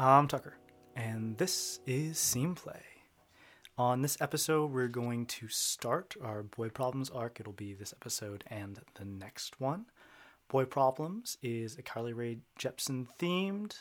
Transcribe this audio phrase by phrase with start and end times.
[0.00, 0.54] I'm Tucker,
[0.94, 2.84] and this is Scene Play.
[3.76, 7.40] On this episode, we're going to start our Boy Problems arc.
[7.40, 9.86] It'll be this episode and the next one.
[10.48, 13.74] Boy Problems is a Carly Rae Jepsen themed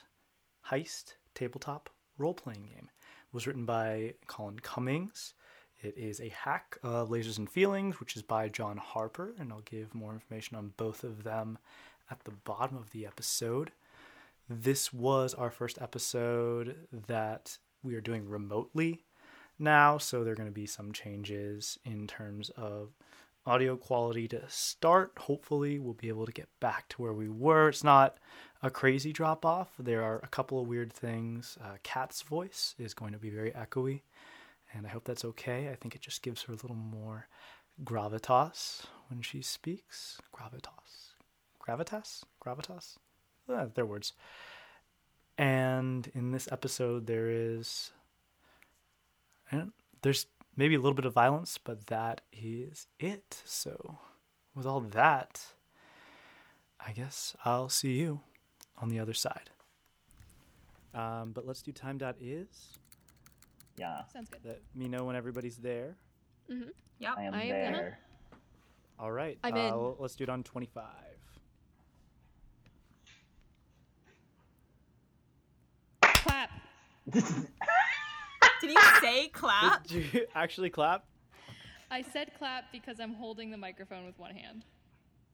[0.71, 2.89] heist tabletop role playing game.
[2.89, 5.35] It was written by Colin Cummings.
[5.83, 9.61] It is a hack of Lasers and Feelings, which is by John Harper, and I'll
[9.61, 11.59] give more information on both of them
[12.09, 13.71] at the bottom of the episode.
[14.49, 19.03] This was our first episode that we are doing remotely
[19.59, 22.93] now, so there are going to be some changes in terms of
[23.45, 25.11] audio quality to start.
[25.17, 27.67] Hopefully, we'll be able to get back to where we were.
[27.67, 28.19] It's not
[28.63, 29.71] a crazy drop off.
[29.77, 31.57] There are a couple of weird things.
[31.61, 34.03] Uh, Kat's voice is going to be very echoey,
[34.73, 35.69] and I hope that's okay.
[35.69, 37.27] I think it just gives her a little more
[37.83, 40.21] gravitas when she speaks.
[40.33, 41.15] Gravitas.
[41.61, 42.23] Gravitas?
[42.41, 42.95] Gravitas?
[43.49, 44.13] Uh, they're words.
[45.37, 47.91] And in this episode, there is.
[49.51, 53.41] And there's maybe a little bit of violence, but that is it.
[53.45, 53.99] So,
[54.55, 55.45] with all that,
[56.85, 58.21] I guess I'll see you
[58.79, 59.49] on the other side.
[60.93, 62.77] Um, but let's do time dot is.
[63.77, 64.41] Yeah, Sounds good.
[64.43, 65.95] Let me know when everybody's there.
[66.51, 66.69] Mm-hmm.
[66.97, 67.99] Yeah, I am I am gonna- there.
[68.99, 69.37] All right.
[69.43, 69.95] I'm uh, in.
[69.99, 70.83] Let's do it on 25.
[76.01, 76.49] Clap.
[77.11, 79.85] Did you say clap?
[79.87, 81.05] Did you actually clap?
[81.89, 84.65] I said clap because I'm holding the microphone with one hand.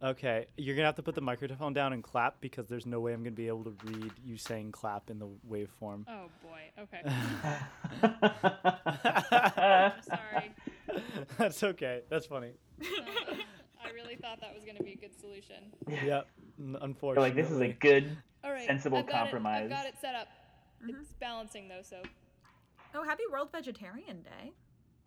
[0.03, 3.13] Okay, you're gonna have to put the microphone down and clap because there's no way
[3.13, 6.03] I'm gonna be able to read you saying clap in the waveform.
[6.09, 6.71] Oh boy.
[6.77, 7.01] Okay.
[8.01, 10.51] I'm Sorry.
[11.38, 12.01] That's okay.
[12.09, 12.51] That's funny.
[12.81, 12.85] Uh,
[13.85, 15.71] I really thought that was going to be a good solution.
[15.88, 16.28] Yep.
[16.59, 17.29] n- We're Unfortunately.
[17.29, 18.16] like, this is a good.
[18.44, 18.67] All right.
[18.67, 19.61] Sensible I've got compromise.
[19.61, 20.28] It, I've got it set up.
[20.88, 22.01] It's balancing though, so.
[22.95, 24.51] Oh, happy World Vegetarian Day.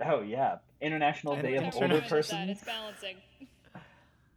[0.04, 2.50] Oh yeah, International And Day of International- Older Compromise with that, Persons.
[2.58, 3.16] It's balancing.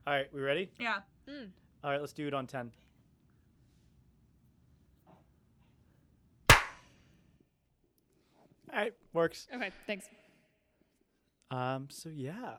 [0.07, 0.69] All right, we ready?
[0.79, 0.99] Yeah.
[1.27, 1.49] Mm.
[1.83, 2.71] All right, let's do it on 10.
[8.71, 9.47] All right, works.
[9.53, 9.71] Okay.
[9.87, 10.05] Thanks.
[11.51, 12.57] Um, so yeah,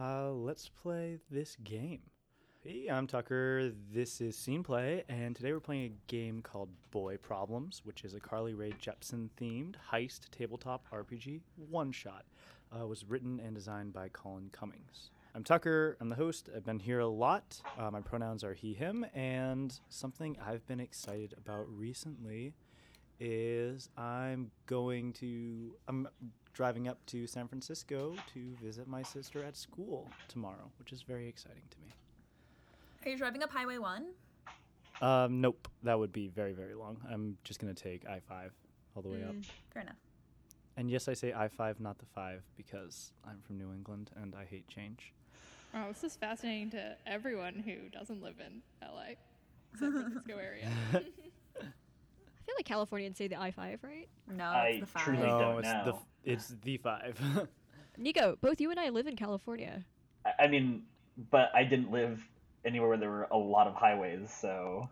[0.00, 2.00] uh, let's play this game.
[2.64, 3.72] Hey, I'm Tucker.
[3.92, 8.14] This is Scene Play, and today we're playing a game called Boy Problems, which is
[8.14, 12.24] a Carly Rae Jepsen themed heist tabletop RPG one shot.
[12.72, 15.10] Uh, was written and designed by Colin Cummings.
[15.34, 15.96] I'm Tucker.
[16.00, 16.50] I'm the host.
[16.54, 17.60] I've been here a lot.
[17.76, 22.54] Uh, my pronouns are he, him, and something I've been excited about recently
[23.18, 26.06] is I'm going to I'm
[26.52, 31.26] driving up to San Francisco to visit my sister at school tomorrow, which is very
[31.26, 31.92] exciting to me.
[33.04, 34.06] Are you driving up Highway 1?
[35.00, 36.96] Um, nope, that would be very very long.
[37.10, 38.52] I'm just gonna take I five
[38.94, 39.32] all the way up.
[39.34, 39.96] Mm, fair enough.
[40.76, 44.34] And yes, I say I five, not the five, because I'm from New England and
[44.36, 45.12] I hate change.
[45.74, 49.14] Oh, this is fascinating to everyone who doesn't live in LA,
[49.78, 50.68] San Francisco area.
[50.94, 50.98] I
[52.46, 54.08] feel like Californians say the I five, right?
[54.30, 55.02] No, I it's the five.
[55.04, 55.96] truly no, don't it's the know.
[55.96, 57.18] f- it's the five.
[57.98, 59.84] Nico, both you and I live in California.
[60.24, 60.82] I- I mean,
[61.30, 62.22] but I didn't live
[62.64, 64.88] anywhere where there were a lot of highways, so.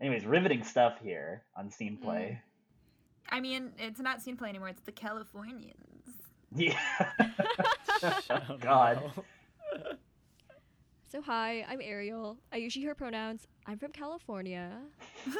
[0.00, 2.40] Anyways, riveting stuff here on Scene Play.
[2.40, 3.36] Mm.
[3.36, 4.68] I mean, it's not scene play anymore.
[4.68, 5.74] It's the Californians.
[6.54, 6.78] Yeah.
[8.30, 9.02] Oh, God.
[11.10, 12.36] So hi, I'm Ariel.
[12.52, 13.46] I use she her pronouns.
[13.66, 14.78] I'm from California.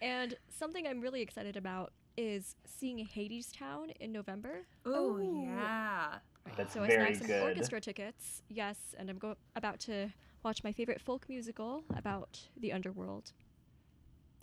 [0.00, 4.62] and something I'm really excited about is seeing Hadestown in November.
[4.86, 5.42] Ooh, Oh.
[5.44, 6.14] yeah.
[6.56, 7.42] That's so I snagged some good.
[7.42, 8.42] orchestra tickets.
[8.48, 10.10] Yes, and I'm go- about to
[10.42, 13.32] watch my favorite folk musical about the underworld.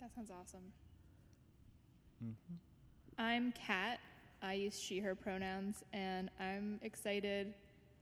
[0.00, 0.72] that sounds awesome.
[2.24, 2.56] Mhm.
[3.18, 4.00] I'm Kat.
[4.42, 7.52] I use she, her pronouns, and I'm excited.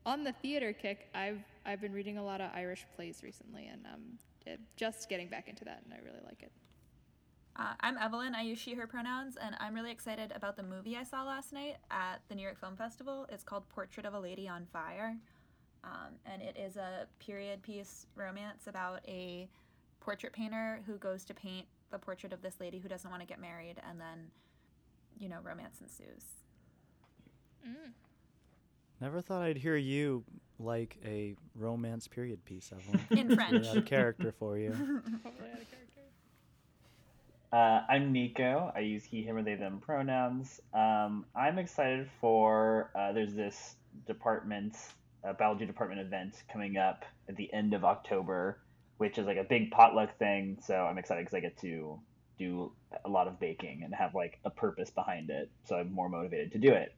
[0.04, 3.86] On the theater kick, I've I've been reading a lot of Irish plays recently, and
[3.86, 6.52] I'm uh, just getting back into that, and I really like it.
[7.58, 8.34] Uh, I'm Evelyn.
[8.34, 11.54] I use she, her pronouns, and I'm really excited about the movie I saw last
[11.54, 13.26] night at the New York Film Festival.
[13.30, 15.16] It's called Portrait of a Lady on Fire.
[15.82, 19.48] Um, and it is a period piece romance about a
[20.00, 23.26] portrait painter who goes to paint the portrait of this lady who doesn't want to
[23.26, 24.30] get married, and then,
[25.18, 26.24] you know, romance ensues.
[27.66, 27.92] Mm.
[29.00, 30.24] Never thought I'd hear you
[30.58, 33.00] like a romance period piece, Evelyn.
[33.10, 33.66] In Really French.
[33.68, 34.72] out of character for you.
[34.72, 35.85] Hopefully out of character.
[37.52, 38.72] Uh, I'm Nico.
[38.74, 40.60] I use he, him, or they, them pronouns.
[40.74, 43.76] Um, I'm excited for uh, there's this
[44.06, 44.76] department,
[45.24, 48.58] uh, biology department event coming up at the end of October,
[48.98, 50.58] which is like a big potluck thing.
[50.60, 51.98] So I'm excited because I get to
[52.38, 52.72] do
[53.04, 55.50] a lot of baking and have like a purpose behind it.
[55.64, 56.94] So I'm more motivated to do it.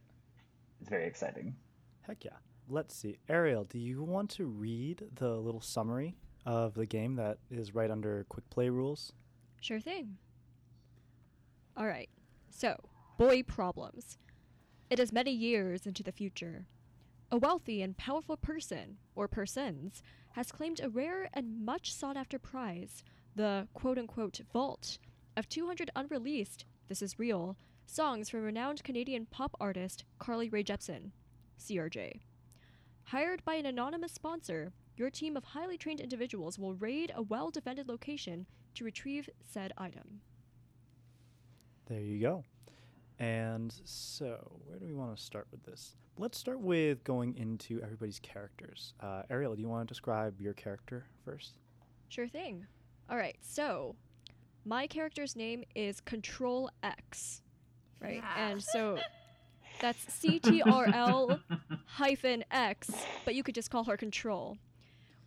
[0.81, 1.55] It's very exciting.
[2.03, 2.33] Heck yeah.
[2.69, 3.19] Let's see.
[3.29, 7.91] Ariel, do you want to read the little summary of the game that is right
[7.91, 9.12] under quick play rules?
[9.61, 10.17] Sure thing.
[11.79, 12.11] All right.
[12.51, 12.77] So,
[13.19, 14.19] boy problems.
[14.91, 16.67] It is many years into the future.
[17.31, 20.03] A wealthy and powerful person, or persons,
[20.33, 23.05] has claimed a rare and much sought after prize,
[23.37, 24.99] the quote unquote vault,
[25.37, 31.13] of 200 unreleased, this is real, songs from renowned Canadian pop artist Carly Rae Jepsen,
[31.61, 32.23] CRJ.
[33.05, 37.53] Hired by an anonymous sponsor, your team of highly trained individuals will raid a well
[37.53, 40.23] defended location to retrieve said item.
[41.88, 42.44] There you go.
[43.19, 45.96] And so, where do we want to start with this?
[46.19, 48.93] Let's start with going into everybody's characters.
[49.00, 51.56] Uh, Ariel, do you want to describe your character first?
[52.08, 52.67] Sure thing.
[53.11, 53.96] All right, so
[54.64, 57.43] my character's name is Control X,
[58.00, 58.17] right?
[58.17, 58.50] Yeah.
[58.50, 58.99] And so
[59.81, 61.41] that's C T R L
[61.87, 62.91] hyphen X,
[63.25, 64.58] but you could just call her Control.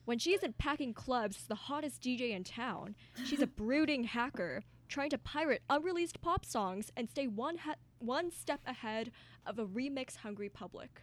[0.05, 5.09] When she isn't packing clubs the hottest DJ in town, she's a brooding hacker trying
[5.09, 9.11] to pirate unreleased pop songs and stay one ha- one step ahead
[9.45, 11.01] of a remix hungry public.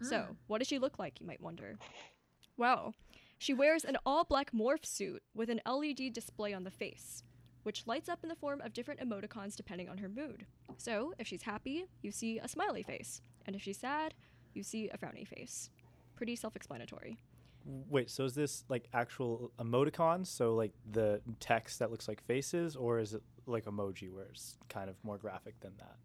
[0.00, 0.36] So, mm.
[0.46, 1.78] what does she look like, you might wonder?
[2.56, 2.94] Well,
[3.38, 7.22] she wears an all black morph suit with an LED display on the face,
[7.62, 10.46] which lights up in the form of different emoticons depending on her mood.
[10.76, 14.14] So, if she's happy, you see a smiley face, and if she's sad,
[14.54, 15.70] you see a frowny face.
[16.14, 17.18] Pretty self explanatory.
[17.64, 20.26] Wait, so is this like actual emoticons?
[20.26, 24.56] So like the text that looks like faces, or is it like emoji where it's
[24.68, 25.96] kind of more graphic than that?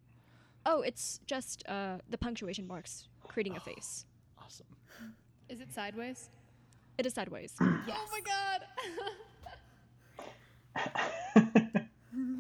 [0.66, 4.06] Oh, it's just uh, the punctuation marks creating a face.
[4.38, 4.68] Awesome.
[5.50, 6.30] Is it sideways?
[6.98, 7.54] It is sideways.
[7.62, 8.62] Oh my god.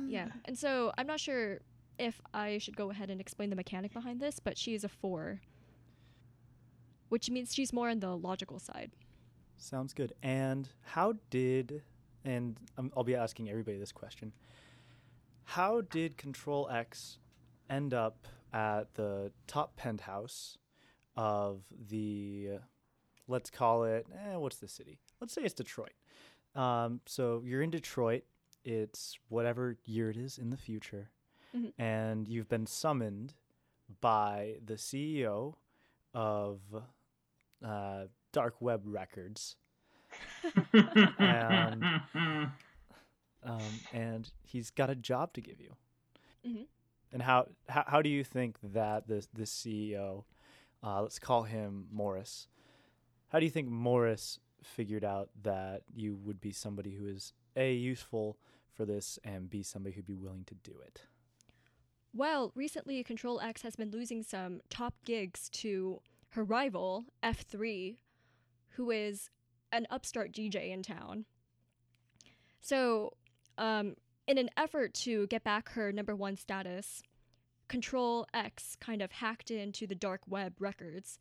[0.07, 0.27] yeah.
[0.45, 1.59] And so I'm not sure
[1.97, 4.89] if I should go ahead and explain the mechanic behind this, but she is a
[4.89, 5.41] four,
[7.09, 8.91] which means she's more on the logical side.
[9.57, 10.13] Sounds good.
[10.21, 11.81] And how did,
[12.23, 14.31] and um, I'll be asking everybody this question,
[15.43, 17.17] how did Control X
[17.69, 20.57] end up at the top penthouse
[21.15, 22.59] of the,
[23.27, 24.99] let's call it, eh, what's the city?
[25.19, 25.93] Let's say it's Detroit.
[26.55, 28.23] Um, so you're in Detroit.
[28.63, 31.09] It's whatever year it is in the future.
[31.55, 31.73] Mhm.
[31.77, 33.33] And you've been summoned
[34.01, 35.55] by the CEO
[36.13, 36.59] of
[37.63, 39.55] uh, Dark Web Records.
[40.73, 41.83] And-
[43.43, 43.61] um,
[43.93, 45.75] and he's got a job to give you.
[46.45, 46.67] Mhm.
[47.13, 50.25] And how, how how do you think that this this CEO,
[50.83, 52.47] uh, let's call him Morris,
[53.29, 57.73] how do you think Morris figured out that you would be somebody who is a
[57.73, 58.37] useful
[58.73, 61.01] for this and b somebody who'd be willing to do it?
[62.13, 66.01] Well, recently Control X has been losing some top gigs to
[66.31, 67.97] her rival, F3,
[68.77, 69.29] who is
[69.71, 71.25] an upstart DJ in town.
[72.61, 73.13] So,
[73.57, 73.95] um,
[74.27, 77.01] in an effort to get back her number one status,
[77.67, 81.17] Control X kind of hacked into the dark web records,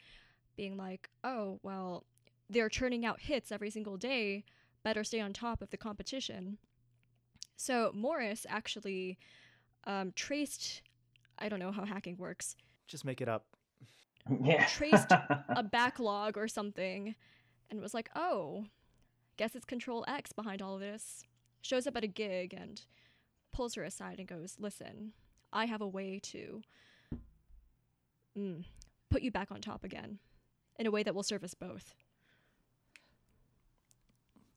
[0.56, 2.04] being like, oh, well,
[2.48, 4.44] they're churning out hits every single day,
[4.84, 6.58] better stay on top of the competition.
[7.56, 9.18] So, Morris actually
[9.84, 10.82] um, traced,
[11.38, 12.54] I don't know how hacking works,
[12.86, 13.46] Just make it up.
[14.42, 14.66] yeah.
[14.66, 15.10] traced
[15.48, 17.14] a backlog or something
[17.70, 18.66] and was like, oh,
[19.36, 21.24] guess it's Control X behind all of this.
[21.62, 22.80] Shows up at a gig and
[23.52, 25.12] pulls her aside and goes, listen,
[25.52, 26.62] I have a way to
[28.38, 28.64] mm,
[29.10, 30.18] put you back on top again
[30.78, 31.94] in a way that will serve us both.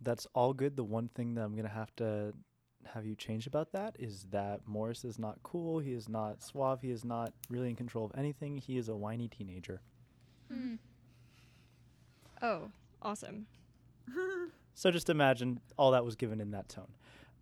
[0.01, 0.75] That's all good.
[0.75, 2.33] The one thing that I'm gonna have to
[2.85, 5.79] have you change about that is that Morris is not cool.
[5.79, 6.81] He is not suave.
[6.81, 8.57] He is not really in control of anything.
[8.57, 9.81] He is a whiny teenager.
[10.51, 10.75] Hmm.
[12.41, 12.71] Oh,
[13.01, 13.45] awesome.
[14.73, 16.87] So just imagine all that was given in that tone.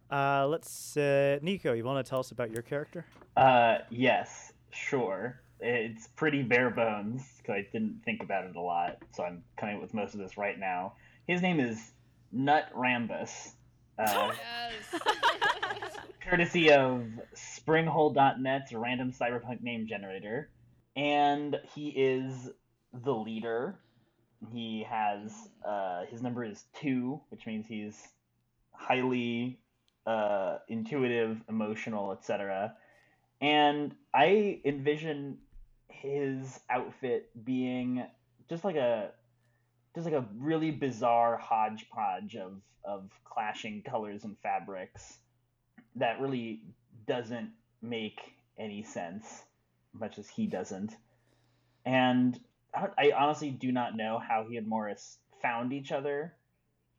[0.10, 3.06] Uh, let's, uh, Nico, you want to tell us about your character?
[3.36, 5.42] Uh, yes, sure.
[5.60, 9.76] It's pretty bare bones because I didn't think about it a lot, so I'm coming
[9.76, 10.94] up with most of this right now.
[11.28, 11.92] His name is
[12.32, 13.52] Nut Rambus,
[14.00, 14.32] uh,
[14.94, 15.02] Yes.
[16.22, 20.50] courtesy of Springhole.net's random cyberpunk name generator,
[20.96, 22.50] and he is
[22.94, 23.80] the leader.
[24.52, 25.34] He has
[25.66, 27.98] uh, his number is two, which means he's
[28.72, 29.60] highly
[30.06, 32.76] uh, intuitive, emotional, etc.
[33.42, 35.40] And I envision
[35.90, 38.06] his outfit being
[38.50, 39.12] just like a
[39.96, 45.18] just like a really bizarre hodgepodge of of clashing colors and fabrics.
[45.96, 46.62] that really
[47.08, 47.52] doesn't
[47.82, 48.20] make
[48.58, 49.44] any sense,
[49.94, 50.96] much as he doesn't.
[51.86, 52.40] And
[52.98, 56.34] I, honestly do not know how he and Morris found each other,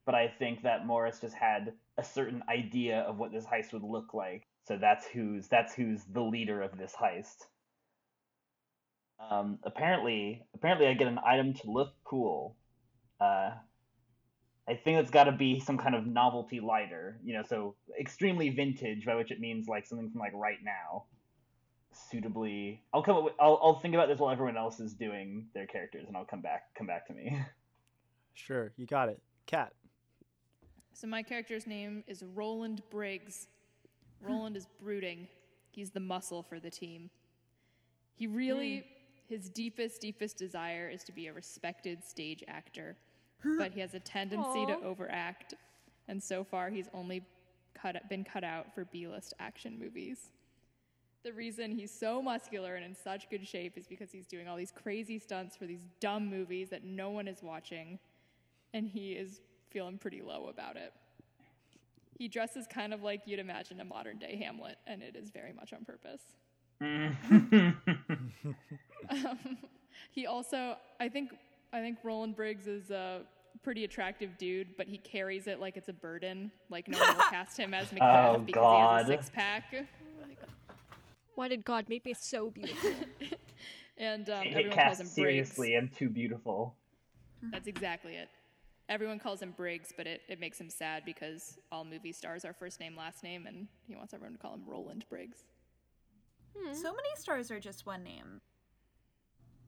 [0.06, 3.82] but I think that Morris just had a certain idea of what this heist would
[3.82, 4.46] look like.
[4.66, 7.46] So that's who's that's who's the leader of this heist.
[9.30, 12.56] Um, apparently, apparently, I get an item to look cool.
[13.20, 13.50] Uh,
[14.68, 18.50] I think it's got to be some kind of novelty lighter, you know, so extremely
[18.50, 21.04] vintage, by which it means like something from like right now.
[22.10, 23.16] Suitably, I'll come.
[23.16, 26.16] Up with, I'll I'll think about this while everyone else is doing their characters, and
[26.16, 27.38] I'll come back come back to me.
[28.38, 29.20] Sure, you got it.
[29.46, 29.72] Kat.
[30.92, 33.48] So my character's name is Roland Briggs.
[34.24, 34.32] Hmm.
[34.32, 35.26] Roland is brooding.
[35.70, 37.10] He's the muscle for the team.
[38.14, 39.34] He really, hmm.
[39.34, 42.96] his deepest, deepest desire is to be a respected stage actor,
[43.58, 45.54] but he has a tendency to overact,
[46.06, 47.22] and so far he's only
[47.74, 50.30] cut, been cut out for B-list action movies.
[51.24, 54.56] The reason he's so muscular and in such good shape is because he's doing all
[54.56, 57.98] these crazy stunts for these dumb movies that no one is watching,
[58.72, 60.92] and he is feeling pretty low about it.
[62.16, 65.52] He dresses kind of like you'd imagine a modern day Hamlet, and it is very
[65.52, 66.22] much on purpose.
[69.10, 69.56] Um,
[70.10, 71.30] he also, I think,
[71.72, 73.22] I think Roland Briggs is a
[73.62, 76.50] pretty attractive dude, but he carries it like it's a burden.
[76.68, 79.64] Like no one will cast him as Macbeth Oh, because he has a six pack.
[81.38, 82.90] Why did God make me so beautiful?
[84.00, 85.78] And um, everyone it calls cast him seriously Briggs.
[85.78, 86.76] and too beautiful.
[87.50, 88.28] That's exactly it.
[88.88, 92.52] Everyone calls him Briggs, but it, it makes him sad because all movie stars are
[92.52, 95.38] first name, last name, and he wants everyone to call him Roland Briggs.
[96.72, 98.40] So many stars are just one name.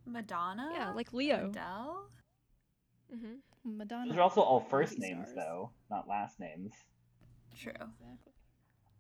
[0.07, 0.71] Madonna?
[0.73, 1.51] yeah, like Leo.
[1.51, 2.05] Adele?
[3.11, 3.35] hmm
[3.65, 4.11] Madonna.
[4.11, 5.45] Those are also all first movie names, stars.
[5.45, 6.73] though, not last names.
[7.57, 7.73] True.
[7.73, 8.33] Exactly.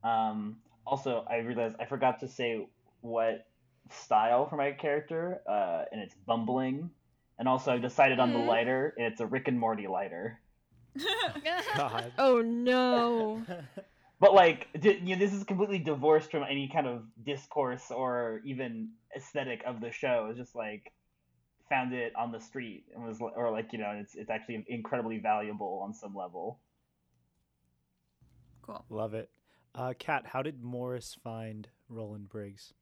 [0.02, 0.56] Um,
[0.86, 2.66] also, I realized I forgot to say
[3.00, 3.46] what
[3.90, 6.90] style for my character, uh, and it's bumbling.
[7.38, 8.46] And also, I've decided on the Mhm.
[8.46, 10.40] lighter, and it's a Rick and Morty lighter.
[11.76, 12.12] God.
[12.18, 13.42] Oh no.
[14.20, 18.42] But like, d- you know, this is completely divorced from any kind of discourse or
[18.44, 20.26] even aesthetic of the show.
[20.28, 20.92] It's just like
[21.70, 25.18] found it on the street and was, or like, you know, it's it's actually incredibly
[25.18, 26.60] valuable on some level.
[28.62, 28.84] Cool.
[28.90, 29.30] Love it.
[29.74, 32.72] Uh, Kat, how did Morris find Roland Briggs?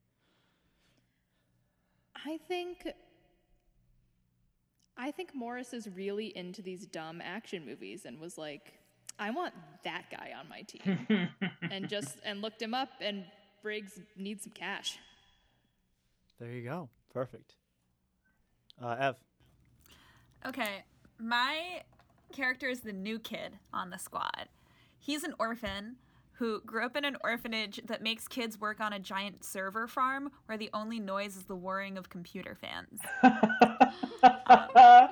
[2.25, 2.87] I think
[4.97, 8.79] I think Morris is really into these dumb action movies and was like,
[9.17, 9.53] I want
[9.85, 11.29] that guy on my team.
[11.71, 13.23] and just and looked him up and
[13.61, 14.97] Briggs needs some cash.
[16.39, 16.89] There you go.
[17.13, 17.55] Perfect.
[18.81, 19.15] Uh, Ev.
[20.45, 20.83] Okay,
[21.17, 21.81] my
[22.31, 24.47] character is the new kid on the squad.
[24.97, 25.97] He's an orphan
[26.39, 30.31] who grew up in an orphanage that makes kids work on a giant server farm
[30.45, 33.01] where the only noise is the whirring of computer fans.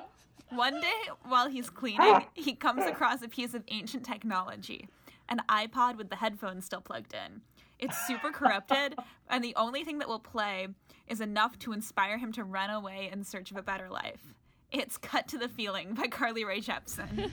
[0.48, 4.88] One day, while he's cleaning, he comes across a piece of ancient technology
[5.28, 7.42] an iPod with the headphones still plugged in.
[7.78, 8.96] It's super corrupted,
[9.28, 10.68] and the only thing that will play
[11.06, 14.32] is enough to inspire him to run away in search of a better life.
[14.72, 17.30] It's Cut to the Feeling by Carly Rae Jepsen.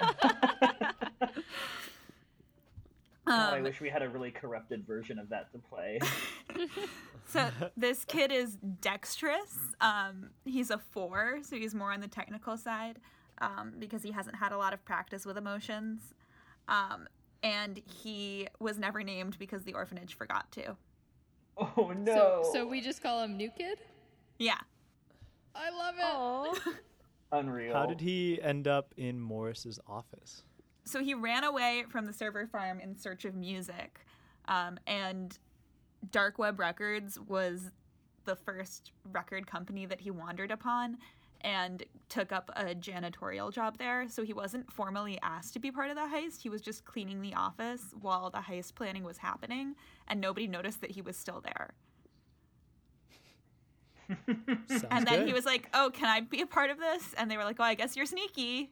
[3.30, 5.98] Oh, I Um, wish we had a really corrupted version of that to play.
[7.30, 9.54] So this kid is dexterous.
[9.82, 13.00] Um, he's a four, so he's more on the technical side
[13.42, 16.14] um, because he hasn't had a lot of practice with emotions.
[16.68, 17.06] Um,
[17.42, 20.74] and he was never named because the orphanage forgot to.
[21.58, 22.40] oh no!
[22.44, 23.78] So so we just call him New Kid?
[24.38, 24.56] Yeah.
[25.54, 26.74] I love it.
[27.32, 27.74] Unreal.
[27.74, 30.44] How did he end up in Morris's office?
[30.88, 34.00] So he ran away from the server farm in search of music.
[34.46, 35.36] Um, and
[36.10, 37.70] Dark Web Records was
[38.24, 40.96] the first record company that he wandered upon
[41.42, 44.08] and took up a janitorial job there.
[44.08, 46.40] So he wasn't formally asked to be part of the heist.
[46.40, 49.74] He was just cleaning the office while the heist planning was happening,
[50.08, 51.74] and nobody noticed that he was still there.
[54.90, 55.26] And then good.
[55.28, 57.56] he was like, "Oh, can I be a part of this?" And they were like,
[57.58, 58.70] "Oh, I guess you're sneaky."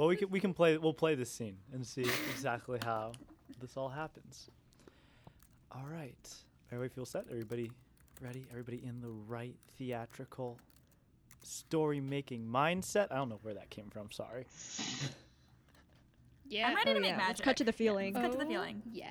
[0.00, 0.78] Well, we can we can play.
[0.78, 3.12] We'll play this scene and see exactly how
[3.60, 4.48] this all happens.
[5.70, 6.16] All right,
[6.72, 7.26] everybody feel set.
[7.30, 7.70] Everybody
[8.22, 8.46] ready?
[8.50, 10.58] Everybody in the right theatrical
[11.42, 13.08] story making mindset.
[13.10, 14.10] I don't know where that came from.
[14.10, 14.46] Sorry.
[16.48, 16.66] Yeah.
[16.68, 18.12] I'm ready Oh, to make yeah, let's cut to the feeling.
[18.14, 18.82] Let's cut to the Oh, feeling.
[18.90, 19.06] Yeah.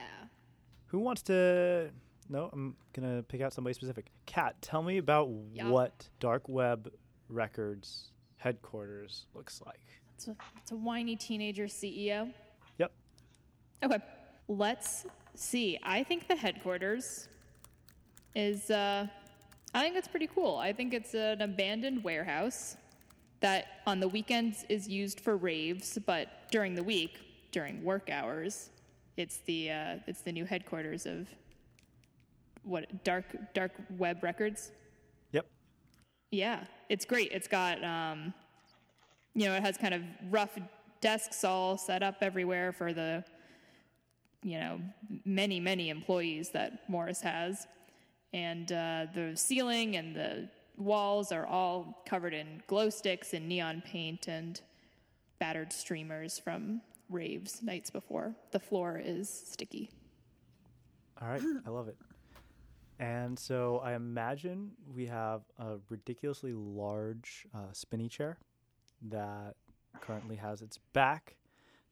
[0.88, 1.90] Who wants to?
[2.28, 4.08] No, I'm gonna pick out somebody specific.
[4.26, 5.70] Kat, tell me about Yeah.
[5.70, 6.92] what Dark Web
[7.30, 9.80] Records headquarters looks like.
[10.20, 12.30] It's a, it's a whiny teenager CEO.
[12.78, 12.92] Yep.
[13.84, 14.00] Okay.
[14.50, 17.30] Let's see, I think the headquarters
[18.36, 19.08] is, uh,
[19.74, 20.58] I think it's pretty cool.
[20.58, 22.76] I think it's an abandoned warehouse
[23.40, 27.22] that on the weekends is used for raves, but during the week,
[27.54, 28.72] during work hours,
[29.16, 31.30] it's the uh, it's the new headquarters of
[32.64, 34.74] what dark dark web records.
[35.32, 35.46] Yep.
[36.32, 37.32] Yeah, it's great.
[37.32, 38.34] It's got, um,
[39.34, 40.58] you know, it has kind of rough
[41.02, 43.24] desks all set up everywhere for the,
[44.44, 44.80] you know,
[45.26, 47.68] many, many employees that Morris has.
[48.34, 53.82] And uh, the ceiling and the walls are all covered in glow sticks and neon
[53.86, 54.60] paint and
[55.40, 58.36] battered streamers from raves nights before.
[58.52, 59.90] The floor is sticky.
[61.22, 61.98] All right, I love it.
[63.00, 68.38] And so I imagine we have a ridiculously large uh, spinny chair
[69.10, 69.56] that
[70.02, 71.36] currently has its back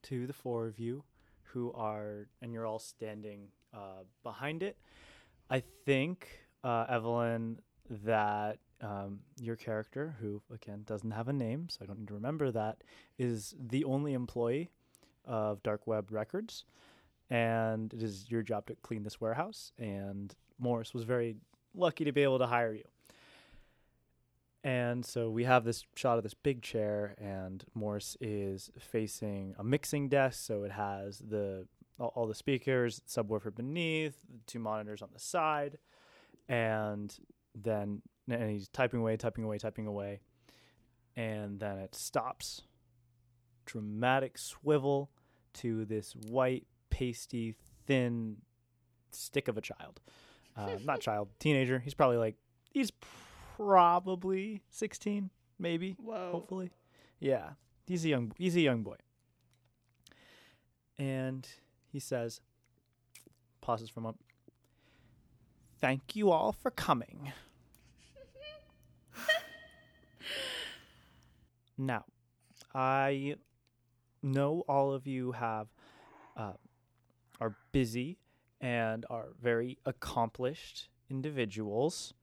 [0.03, 1.03] to the four of you
[1.43, 4.77] who are, and you're all standing uh, behind it.
[5.49, 6.27] I think,
[6.63, 7.59] uh, Evelyn,
[8.03, 12.13] that um, your character, who again doesn't have a name, so I don't need to
[12.13, 12.83] remember that,
[13.17, 14.69] is the only employee
[15.25, 16.65] of Dark Web Records.
[17.29, 19.73] And it is your job to clean this warehouse.
[19.77, 21.35] And Morris was very
[21.75, 22.85] lucky to be able to hire you.
[24.67, 29.63] And so we have this shot of this big chair, and Morris is facing a
[29.63, 30.45] mixing desk.
[30.45, 31.65] So it has the
[31.97, 35.77] all, all the speakers, subwoofer beneath, two monitors on the side,
[36.49, 37.17] and
[37.55, 40.19] then and he's typing away, typing away, typing away,
[41.15, 42.63] and then it stops.
[43.65, 45.11] Dramatic swivel
[45.53, 47.55] to this white, pasty,
[47.85, 48.35] thin
[49.11, 50.01] stick of a child.
[50.57, 51.79] Uh, not child, teenager.
[51.79, 52.35] He's probably like
[52.73, 52.91] he's
[53.57, 55.97] probably 16, maybe.
[55.99, 56.31] Whoa.
[56.31, 56.71] Hopefully.
[57.19, 57.51] Yeah.
[57.85, 58.97] He's a young he's a young boy.
[60.99, 61.47] And
[61.91, 62.41] he says
[63.61, 64.21] pauses for a moment.
[65.79, 67.31] Thank you all for coming.
[71.77, 72.05] now,
[72.73, 73.35] I
[74.23, 75.67] know all of you have
[76.35, 76.53] uh,
[77.39, 78.17] are busy
[78.59, 82.13] and are very accomplished individuals.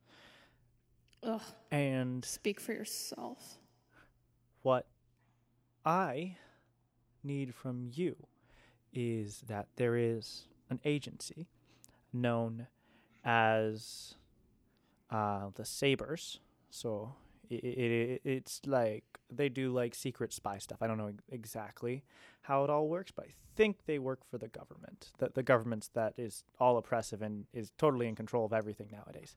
[1.25, 3.59] Ugh, And speak for yourself.
[4.63, 4.87] what
[5.85, 6.37] I
[7.23, 8.17] need from you
[8.93, 11.49] is that there is an agency
[12.13, 12.67] known
[13.25, 14.15] as
[15.11, 16.41] uh, the Sabers.
[16.71, 17.15] So
[17.51, 20.79] it, it, it's like they do like secret spy stuff.
[20.81, 22.05] I don't know exactly
[22.43, 25.13] how it all works, but I think they work for the government.
[25.19, 29.37] The, the government's that is all oppressive and is totally in control of everything nowadays.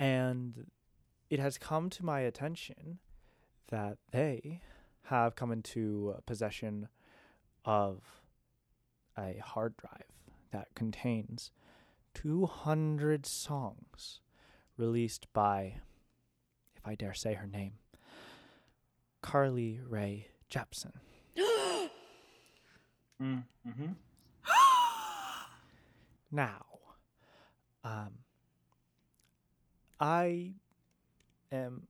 [0.00, 0.66] And
[1.28, 2.98] it has come to my attention
[3.68, 4.62] that they
[5.04, 6.88] have come into possession
[7.66, 8.22] of
[9.18, 10.06] a hard drive
[10.52, 11.52] that contains
[12.14, 14.20] 200 songs
[14.78, 15.74] released by,
[16.74, 17.74] if I dare say her name,
[19.20, 20.92] Carly Rae Jepsen.
[23.22, 23.92] Mm, hmm
[26.32, 26.64] Now,
[27.84, 28.12] um,
[30.00, 30.54] I
[31.52, 31.86] am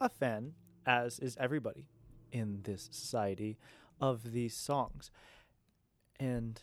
[0.00, 0.52] a fan,
[0.86, 1.88] as is everybody
[2.30, 3.58] in this society,
[4.00, 5.10] of these songs.
[6.18, 6.60] And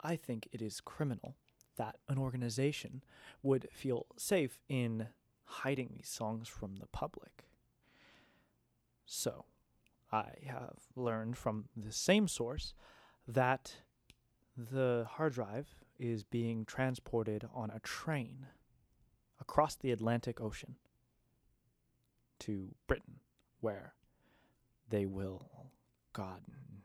[0.00, 1.36] I think it is criminal
[1.76, 3.04] that an organization
[3.42, 5.08] would feel safe in
[5.44, 7.44] hiding these songs from the public.
[9.04, 9.44] So,
[10.10, 12.74] I have learned from the same source
[13.28, 13.76] that
[14.56, 18.46] the hard drive is being transported on a train
[19.48, 20.74] across the Atlantic Ocean
[22.40, 23.20] to Britain,
[23.60, 23.94] where
[24.90, 25.70] they will,
[26.12, 26.40] God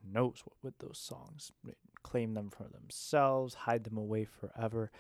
[0.10, 1.52] knows what with those songs,
[2.04, 4.92] claim them for themselves, hide them away forever.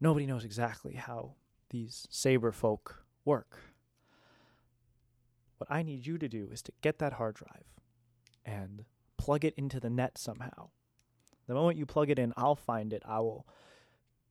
[0.00, 1.32] Nobody knows exactly how
[1.70, 3.58] these saber folk work.
[5.58, 7.64] What I need you to do is to get that hard drive
[8.44, 8.84] and
[9.16, 10.70] plug it into the net somehow.
[11.46, 13.02] The moment you plug it in, I'll find it.
[13.06, 13.46] I will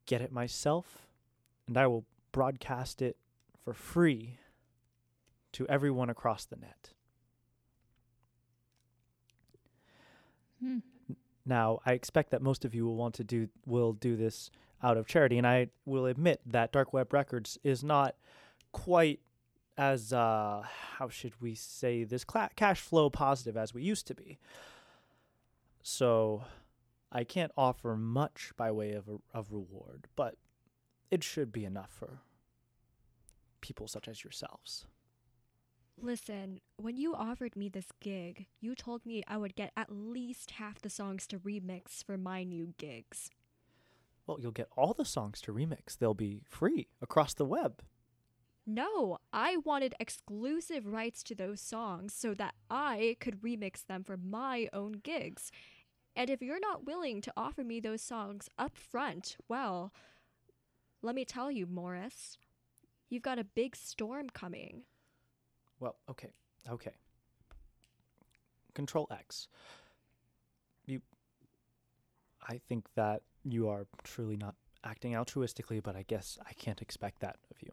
[0.06, 1.08] get it myself
[1.68, 3.18] and I will broadcast it
[3.64, 4.38] for free
[5.54, 6.92] to everyone across the net.
[10.62, 10.80] Hmm.
[11.46, 14.52] Now, I expect that most of you will want to do will do this
[14.84, 18.16] out of charity, and I will admit that Dark Web Records is not
[18.72, 19.20] quite
[19.78, 20.62] as uh,
[20.98, 24.38] how should we say this cla- cash flow positive as we used to be.
[25.82, 26.44] So,
[27.12, 30.36] I can't offer much by way of a, of reward, but
[31.12, 32.22] it should be enough for
[33.62, 34.86] people such as yourselves.
[36.02, 40.52] Listen, when you offered me this gig, you told me I would get at least
[40.52, 43.30] half the songs to remix for my new gigs.
[44.26, 45.98] Well, you'll get all the songs to remix.
[45.98, 47.82] They'll be free across the web.
[48.66, 54.16] No, I wanted exclusive rights to those songs so that I could remix them for
[54.16, 55.52] my own gigs.
[56.16, 59.92] And if you're not willing to offer me those songs up front, well,
[61.02, 62.38] let me tell you, Morris,
[63.10, 64.84] you've got a big storm coming.
[65.80, 66.32] Well, okay,
[66.70, 66.94] okay.
[68.74, 69.48] Control X.
[70.86, 71.02] You.
[72.48, 77.22] I think that you are truly not acting altruistically, but I guess I can't expect
[77.22, 77.72] that of you.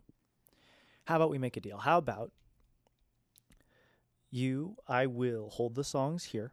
[1.05, 1.79] How about we make a deal?
[1.79, 2.33] How about
[4.31, 6.53] you, I will hold the songs here,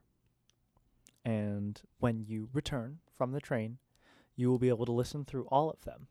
[1.25, 3.77] and when you return from the train,
[4.35, 6.07] you will be able to listen through all of them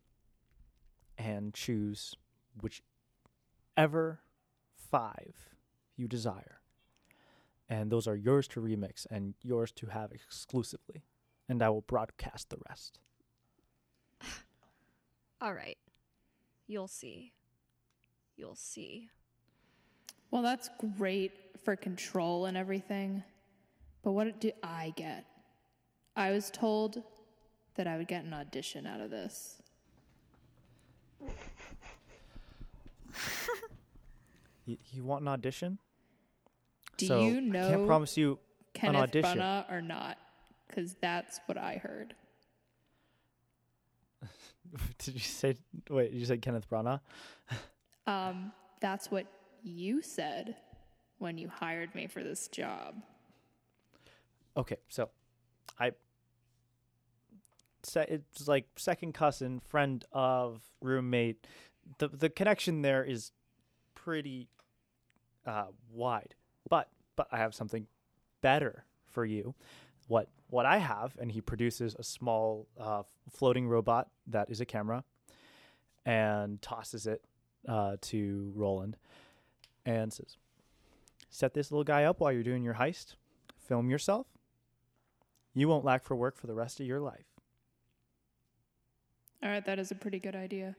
[1.17, 2.15] and choose
[2.61, 4.19] whichever
[4.75, 5.35] five
[5.95, 6.59] you desire.
[7.69, 11.03] And those are yours to remix and yours to have exclusively.
[11.49, 12.99] And I will broadcast the rest.
[15.41, 15.77] All right.
[16.67, 17.33] You'll see.
[18.35, 19.09] You'll see.
[20.31, 21.31] Well, that's great
[21.63, 23.23] for control and everything.
[24.03, 25.25] But what do I get?
[26.15, 27.01] I was told
[27.75, 29.61] that I would get an audition out of this.
[34.65, 35.77] You, you want an audition?
[36.95, 38.39] Do So, you I know can't promise you
[38.73, 39.39] Kenneth audition.
[39.39, 40.17] Branagh or not?
[40.67, 42.15] Because that's what I heard.
[44.99, 45.55] Did you say?
[45.89, 47.01] Wait, you said Kenneth Branagh?
[48.07, 49.25] Um, that's what
[49.63, 50.55] you said
[51.19, 52.95] when you hired me for this job.
[54.55, 55.09] Okay, so
[55.77, 55.91] I.
[57.95, 61.45] It's like second cousin, friend of roommate.
[61.97, 63.31] The the connection there is
[63.95, 64.49] pretty
[65.45, 66.35] uh, wide,
[66.69, 67.87] but but I have something
[68.41, 69.55] better for you.
[70.07, 74.65] What what I have, and he produces a small uh, floating robot that is a
[74.65, 75.03] camera,
[76.05, 77.23] and tosses it
[77.67, 78.97] uh, to Roland,
[79.85, 80.37] and says,
[81.29, 83.15] "Set this little guy up while you're doing your heist.
[83.57, 84.27] Film yourself.
[85.53, 87.25] You won't lack for work for the rest of your life.
[89.41, 90.75] All right, that is a pretty good idea.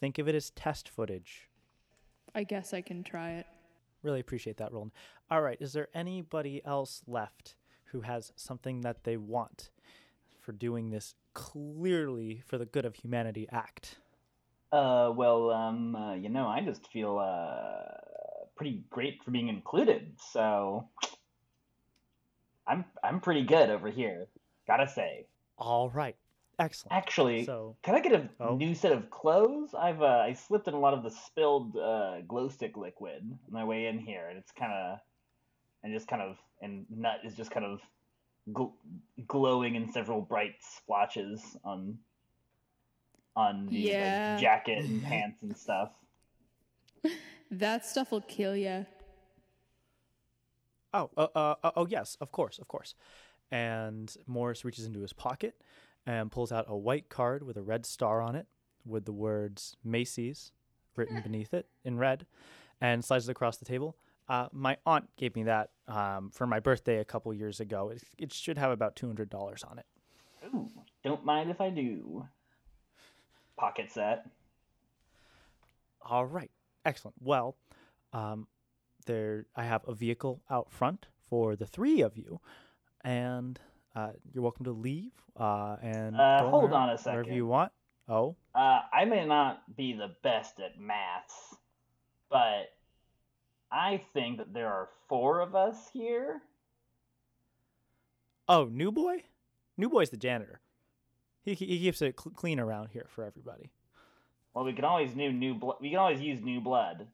[0.00, 1.48] Think of it as test footage."
[2.34, 3.46] I guess I can try it.
[4.02, 4.92] Really appreciate that, Roland.
[5.30, 7.56] All right, is there anybody else left
[7.86, 9.70] who has something that they want
[10.40, 13.96] for doing this clearly for the good of humanity act?
[14.70, 18.06] Uh, well, um, uh, you know, I just feel uh
[18.56, 20.12] pretty great for being included.
[20.32, 20.88] So
[22.66, 24.26] I'm I'm pretty good over here,
[24.66, 25.26] gotta say.
[25.58, 26.16] All right,
[26.58, 26.96] excellent.
[26.96, 28.56] Actually, So, can I get a Oh.
[28.56, 29.74] new set of clothes?
[29.74, 33.52] I've uh, I slipped in a lot of the spilled uh, glow stick liquid on
[33.52, 34.98] my way in here, and it's kind of
[35.82, 37.80] and just kind of and nut is just kind of
[38.52, 38.72] gl-
[39.26, 41.98] glowing in several bright splotches on
[43.36, 45.90] on the like, jacket and pants and stuff.
[47.50, 48.86] That stuff will kill you.
[50.94, 52.94] oh, uh, uh, uh, oh yes, of course, of course.
[53.50, 55.54] And Morris reaches into his pocket
[56.06, 58.46] and pulls out a white card with a red star on it,
[58.84, 60.52] with the words Macy's
[60.94, 62.24] written beneath it in red,
[62.80, 63.96] and slides it across the table.
[64.28, 67.90] Uh, my aunt gave me that um, for my birthday a couple years ago.
[67.90, 69.86] It, it should have about two hundred dollars on it.
[70.46, 70.68] Ooh,
[71.04, 72.26] don't mind if I do.
[73.56, 74.26] Pocket set.
[76.02, 76.50] All right,
[76.84, 77.16] excellent.
[77.20, 77.56] Well,
[78.12, 78.46] um,
[79.06, 82.40] there I have a vehicle out front for the three of you,
[83.02, 83.58] and
[83.96, 87.34] uh, you're welcome to leave uh, and Uh, hold on a wherever second.
[87.34, 87.72] you want.
[88.08, 91.56] Oh, Uh, I may not be the best at maths,
[92.30, 92.66] but
[93.72, 96.42] I think that there are four of us here.
[98.48, 99.24] oh, new boy,
[99.76, 100.60] new boy's the janitor.
[101.42, 103.70] He he he keeps it cl- clean around here for everybody.
[104.54, 105.76] Well, we can always new new blood.
[105.80, 107.08] We can always use new blood.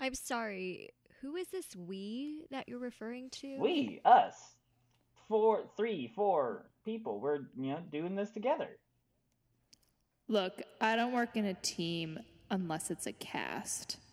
[0.00, 0.90] I'm sorry.
[1.22, 3.58] Who is this we that you're referring to?
[3.58, 4.54] We, us,
[5.28, 7.20] four, three, four people.
[7.20, 8.68] We're you know doing this together.
[10.28, 12.18] Look, I don't work in a team
[12.50, 13.98] unless it's a cast.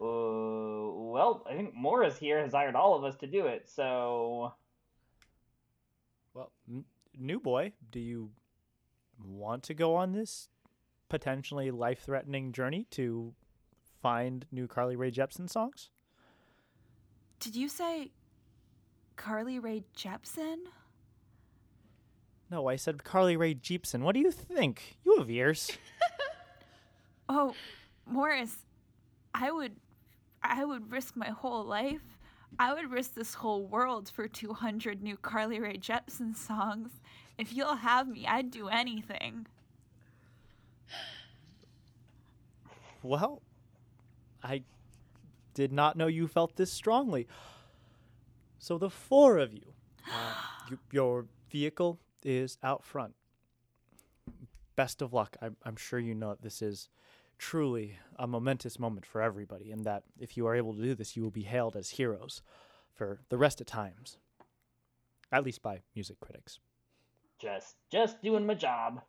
[0.00, 3.68] Uh, well, I think Morris here has hired all of us to do it.
[3.68, 4.52] So
[6.34, 6.84] Well, n-
[7.16, 8.30] new boy, do you
[9.24, 10.48] want to go on this
[11.08, 13.34] potentially life-threatening journey to
[14.02, 15.90] find new Carly Rae Jepsen songs?
[17.40, 18.12] Did you say
[19.16, 20.58] Carly Rae Jepsen?
[22.50, 24.02] No, I said Carly Rae Jepsen.
[24.02, 24.96] What do you think?
[25.04, 25.72] You have ears.
[27.28, 27.54] Oh,
[28.06, 28.58] Morris,
[29.32, 29.76] I would
[30.42, 32.02] I would risk my whole life.
[32.58, 36.90] I would risk this whole world for 200 new Carly Rae Jepsen songs.
[37.38, 39.46] If you'll have me, I'd do anything.
[43.02, 43.42] Well,
[44.42, 44.62] I
[45.52, 47.28] did not know you felt this strongly.
[48.58, 49.74] So the four of you,
[50.10, 50.34] uh,
[50.70, 53.14] you your vehicle is out front.
[54.74, 55.36] Best of luck.
[55.40, 56.88] I'm, I'm sure you know that this is
[57.38, 61.16] truly a momentous moment for everybody, and that if you are able to do this,
[61.16, 62.42] you will be hailed as heroes
[62.94, 64.18] for the rest of times,
[65.30, 66.58] at least by music critics.
[67.38, 69.02] Just just doing my job.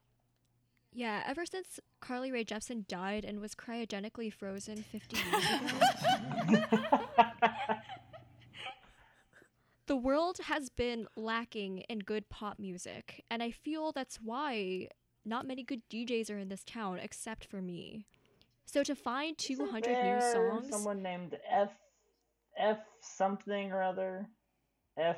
[0.97, 6.99] Yeah, ever since Carly Rae Jepsen died and was cryogenically frozen 50 years ago,
[9.87, 14.87] the world has been lacking in good pop music, and I feel that's why
[15.25, 18.05] not many good DJs are in this town except for me.
[18.65, 21.71] So to find 200 new songs, Someone named F
[22.57, 24.27] F something or other.
[24.97, 25.17] F.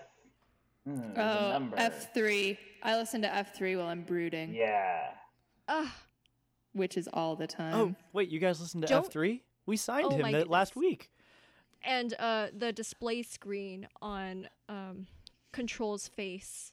[0.90, 1.76] Mm, Oh.
[1.78, 2.58] F3.
[2.82, 5.12] I listen to F3 while I'm brooding, Yeah.
[5.68, 5.88] Ugh,
[6.74, 7.76] which is all the time.
[7.76, 9.42] Oh, wait, you guys listened to Don't- F3?
[9.66, 11.12] We signed Oh him my that last week.
[11.84, 15.08] and uh, the display screen on um,
[15.52, 16.72] Control's face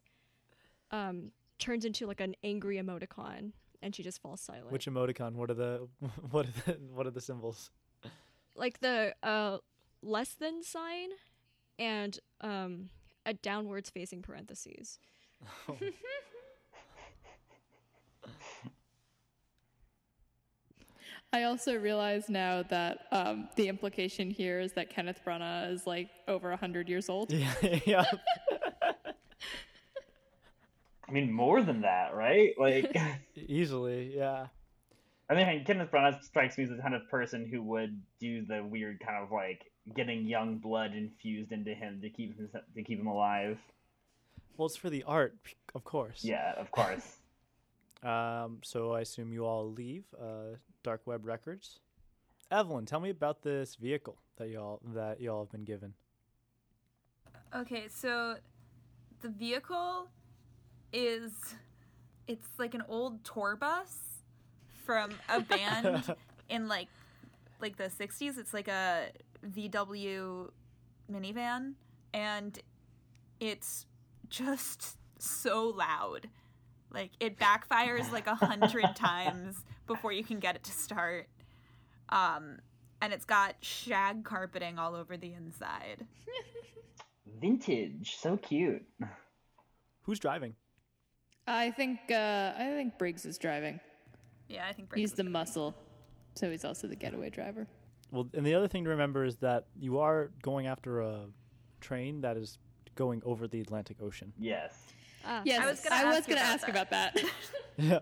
[0.93, 3.51] um, turns into like an angry emoticon,
[3.83, 4.71] and she just falls silent.
[4.71, 5.33] Which emoticon?
[5.35, 5.89] What are the
[6.31, 7.71] what are the what are the symbols?
[8.55, 9.59] like the uh,
[10.03, 11.09] less than sign
[11.81, 12.91] and um,
[13.27, 15.01] a downwards facing parentheses.
[21.35, 26.09] I also realize now that um, the implication here is that Kenneth Branagh is like
[26.29, 27.33] over 100 years old.
[27.33, 27.53] Yeah,
[27.85, 28.05] yeah.
[31.09, 32.55] I mean, more than that, right?
[32.57, 32.97] Like,
[33.35, 34.47] Easily, yeah.
[35.29, 38.63] I mean, Kenneth Branagh strikes me as the kind of person who would do the
[38.63, 43.01] weird kind of like getting young blood infused into him to keep him to keep
[43.01, 43.59] him alive.
[44.57, 45.35] Well, it's for the art,
[45.75, 46.23] of course.
[46.23, 47.17] Yeah, of course.
[48.05, 51.81] Um, so I assume you all leave uh, Dark Web Records.
[52.53, 55.95] Evelyn, tell me about this vehicle that y'all that y'all have been given.
[57.57, 58.37] Okay, so
[59.23, 60.09] the vehicle
[60.93, 61.33] is
[62.29, 63.97] it's like an old tour bus
[64.85, 66.15] from a band
[66.49, 66.89] in like
[67.61, 68.39] like the 60s.
[68.39, 69.09] It's like a
[69.45, 70.51] VW
[71.11, 71.73] minivan
[72.13, 72.59] and
[73.41, 73.87] it's
[74.29, 76.29] just so loud.
[76.95, 81.29] Like it backfires like a hundred times before you can get it to start.
[82.09, 82.59] Um
[83.03, 86.07] and it's got shag carpeting all over the inside.
[87.41, 88.83] Vintage, so cute.
[90.03, 90.55] Who's driving?
[91.47, 93.81] I think uh, I think Briggs is driving.
[94.49, 95.75] Yeah, I think Briggs He's is the muscle,
[96.35, 97.67] so he's also the getaway driver.
[98.11, 101.27] Well, and the other thing to remember is that you are going after a
[101.81, 102.59] train that is
[102.95, 104.33] going over the Atlantic Ocean.
[104.39, 104.75] Yes.
[105.27, 106.71] Ah, Yes, I was gonna I ask was gonna about ask that.
[106.71, 107.25] about that.
[107.77, 107.99] Yeah.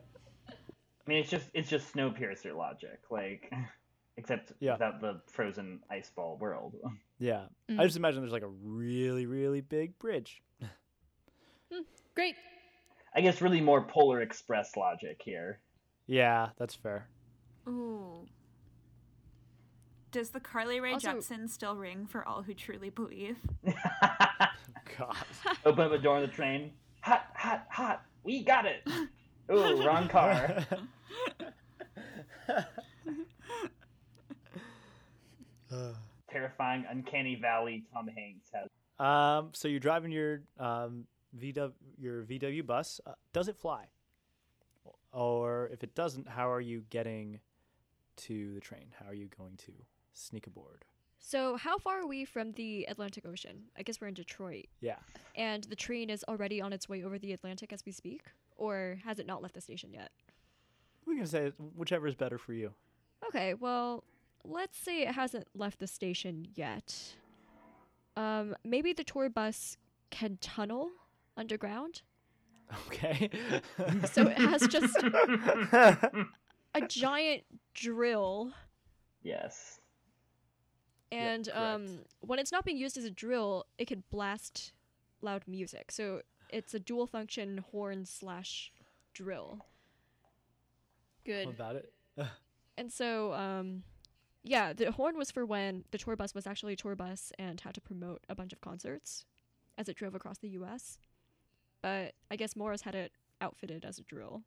[0.48, 3.52] I mean, it's just it's just Snowpiercer logic, like,
[4.16, 4.72] except Yeah.
[4.74, 6.76] without the frozen ice ball world.
[7.18, 7.46] Yeah.
[7.70, 7.80] Mm.
[7.80, 10.42] I just imagine there's like a really, really big bridge.
[12.14, 12.37] Great.
[13.14, 15.61] I guess really more Polar Express logic here.
[16.06, 17.08] Yeah, that's fair.
[17.68, 18.26] Ooh.
[20.11, 23.37] Does the Carly Rae Also- Jepsen still ring for all who truly believe?
[24.98, 25.16] God.
[25.64, 26.72] Open up a door on the train.
[27.02, 28.02] Hot, hot, hot.
[28.24, 28.82] We got it.
[29.52, 30.64] Ooh, wrong car.
[36.30, 37.84] Terrifying, uncanny valley.
[37.92, 38.68] Tom Hanks has.
[39.04, 41.04] um, so you're driving your um,
[41.38, 43.00] VW your VW bus.
[43.06, 43.86] Uh, does it fly?
[45.12, 47.40] Or if it doesn't, how are you getting
[48.16, 48.86] to the train?
[48.98, 49.72] How are you going to
[50.14, 50.84] sneak aboard?
[51.24, 53.62] So, how far are we from the Atlantic Ocean?
[53.78, 54.66] I guess we're in Detroit.
[54.80, 54.96] Yeah.
[55.37, 58.22] And the train is already on its way over the Atlantic as we speak?
[58.56, 60.11] Or has it not left the station yet?
[61.06, 62.72] We can say whichever is better for you.
[63.28, 64.02] Okay, well,
[64.44, 67.14] let's say it hasn't left the station yet.
[68.16, 69.78] Um, maybe the tour bus
[70.11, 70.90] can tunnel
[71.37, 72.02] underground?
[72.88, 73.30] Okay.
[74.11, 78.52] So it has just a giant drill
[79.22, 79.78] Yes.
[81.12, 81.59] And correct.
[81.59, 84.72] um, when it's not being used as a drill, it could blast
[85.20, 85.90] loud music.
[85.90, 88.72] So it's a dual function horn slash
[89.14, 89.66] drill.
[91.25, 91.46] Good.
[91.46, 91.92] What about it?
[92.79, 93.83] And so, um,
[94.44, 97.61] yeah, the horn was for when the tour bus was actually a tour bus and
[97.61, 99.27] had to promote a bunch of concerts
[99.77, 100.96] as it drove across the U.S.
[101.83, 104.42] But I guess Morris had it outfitted as a drill.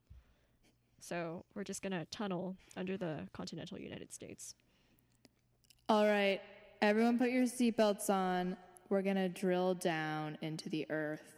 [0.99, 4.55] So we're just gonna tunnel under the continental United States.
[5.87, 6.41] All right,
[6.81, 8.57] everyone put your seatbelts on.
[8.89, 11.35] We're going to drill down into the earth.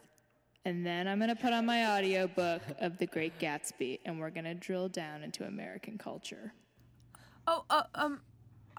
[0.64, 4.30] And then I'm going to put on my audiobook of The Great Gatsby and we're
[4.30, 6.52] going to drill down into American culture.
[7.46, 8.20] Oh, uh, um,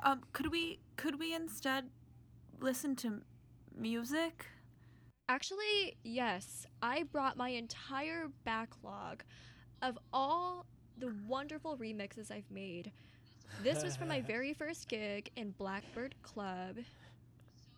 [0.04, 1.90] um, could we could we instead
[2.60, 3.22] listen to
[3.76, 4.46] music?
[5.28, 9.24] Actually, yes, I brought my entire backlog
[9.82, 10.66] of all
[10.98, 12.92] the wonderful remixes I've made.
[13.64, 16.78] This was from my very first gig in Blackbird Club.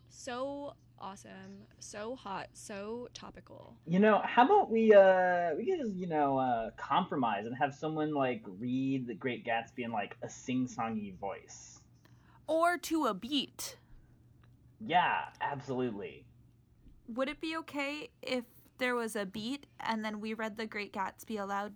[0.08, 3.74] So awesome, so hot, so topical.
[3.86, 7.74] You know, how about we uh we could just, you know, uh compromise and have
[7.74, 11.80] someone like read the Great Gatsby in like a sing-songy voice.
[12.46, 13.76] Or to a beat?
[14.80, 16.24] Yeah, absolutely.
[17.08, 18.44] Would it be okay if
[18.78, 21.72] there was a beat and then we read The Great Gatsby aloud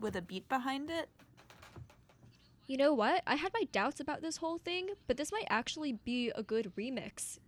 [0.00, 1.08] with a beat behind it?
[2.70, 3.24] You know what?
[3.26, 6.70] I had my doubts about this whole thing, but this might actually be a good
[6.78, 7.40] remix.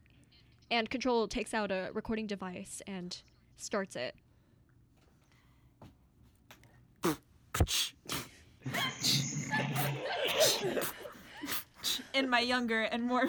[0.69, 3.23] And Control takes out a recording device and
[3.57, 4.17] starts it.
[12.15, 13.29] In my younger and more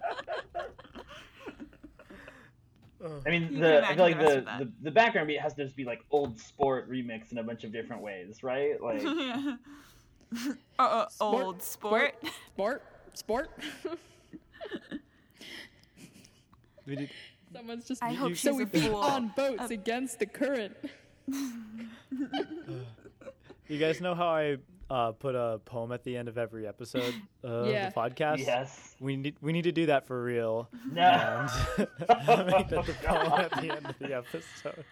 [3.25, 4.91] I mean, You the can I feel like imagine the rest the, of the the
[4.91, 8.01] background beat has to just be like old sport remix in a bunch of different
[8.01, 8.75] ways, right?
[8.81, 9.03] Like,
[10.77, 12.15] uh, uh, old sport.
[12.53, 12.83] Sport,
[13.13, 13.49] sport.
[16.85, 17.09] We did-
[17.53, 18.95] Someone's just I hope so she's we a beat fool.
[18.97, 20.75] on boats against the current.
[23.69, 24.57] You guys know how I
[24.89, 27.89] uh, put a poem at the end of every episode of Yeah.
[27.89, 28.39] the podcast?
[28.39, 30.69] yes, We need we need to do that for real.
[30.91, 31.47] no,
[31.77, 31.87] And
[32.47, 34.85] make that the Oh, poem at the end of the episode.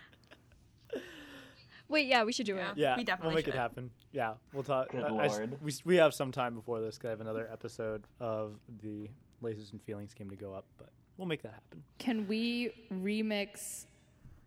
[1.87, 2.71] Wait, yeah, we should do Yeah.
[2.71, 2.77] it.
[2.77, 3.91] Yeah, We definitely we'll make it happen.
[4.11, 4.89] Yeah, we'll talk.
[4.91, 5.61] Good I- I s- lord.
[5.61, 6.97] we we have some time before this.
[6.97, 9.09] 'cause I have another episode of the
[9.43, 11.83] Lasers and Feelings game to go up, but we'll make that happen.
[11.99, 13.85] Can we remix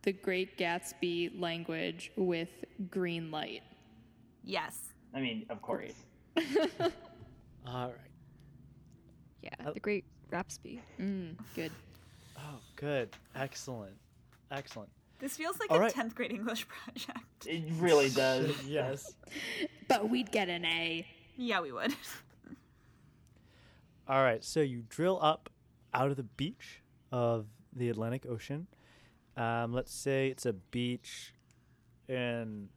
[0.02, 2.50] the Great Gatsby language with
[2.90, 3.62] green light?
[4.42, 4.87] Yes.
[5.14, 5.92] I mean, of course.
[7.66, 7.94] All right.
[9.42, 9.72] Yeah, Oh.
[9.72, 10.80] the great Rapsby.
[11.00, 11.70] Mm, good.
[12.38, 13.10] Oh, good.
[13.34, 13.96] Excellent.
[14.50, 14.90] Excellent.
[15.18, 15.92] This feels like All a right.
[15.92, 17.46] 10th grade English project.
[17.46, 18.50] It really does.
[18.64, 19.14] yes.
[19.88, 21.06] But we'd get an A.
[21.36, 21.94] Yeah, we would.
[24.06, 24.44] All right.
[24.44, 25.48] So you drill up
[25.94, 28.66] out of the beach of the Atlantic Ocean.
[29.36, 31.32] Um, let's say it's a beach
[32.08, 32.68] in.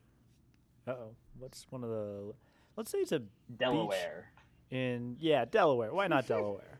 [0.88, 1.16] Uh oh.
[1.42, 2.34] What's one of the?
[2.78, 3.24] Let's say it's a
[3.58, 4.32] Delaware.
[4.70, 5.92] in yeah Delaware.
[5.92, 6.80] Why not Delaware?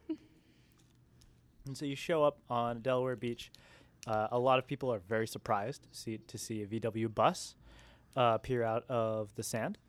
[1.66, 3.52] and so you show up on Delaware Beach.
[4.08, 7.56] Uh, a lot of people are very surprised to see to see a VW bus
[8.16, 9.80] uh, appear out of the sand.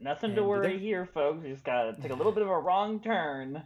[0.00, 1.44] Nothing And to worry here, folks.
[1.44, 3.62] You just gotta take a little bit of a wrong turn.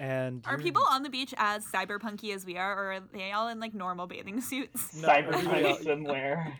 [0.00, 3.46] And Are people on the beach as cyberpunky as we are, or are they all
[3.48, 5.00] in like normal bathing suits?
[5.00, 6.52] No, Cyberpunk else- swimwear.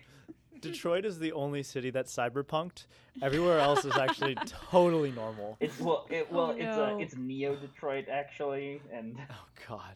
[0.73, 2.87] Detroit is the only city that's cyberpunked.
[3.23, 4.35] Everywhere else is actually
[4.71, 5.57] totally normal.
[5.61, 6.97] It's well, it well, Oh, it's no.
[6.97, 9.95] a it's Neo Detroit actually, and Oh God.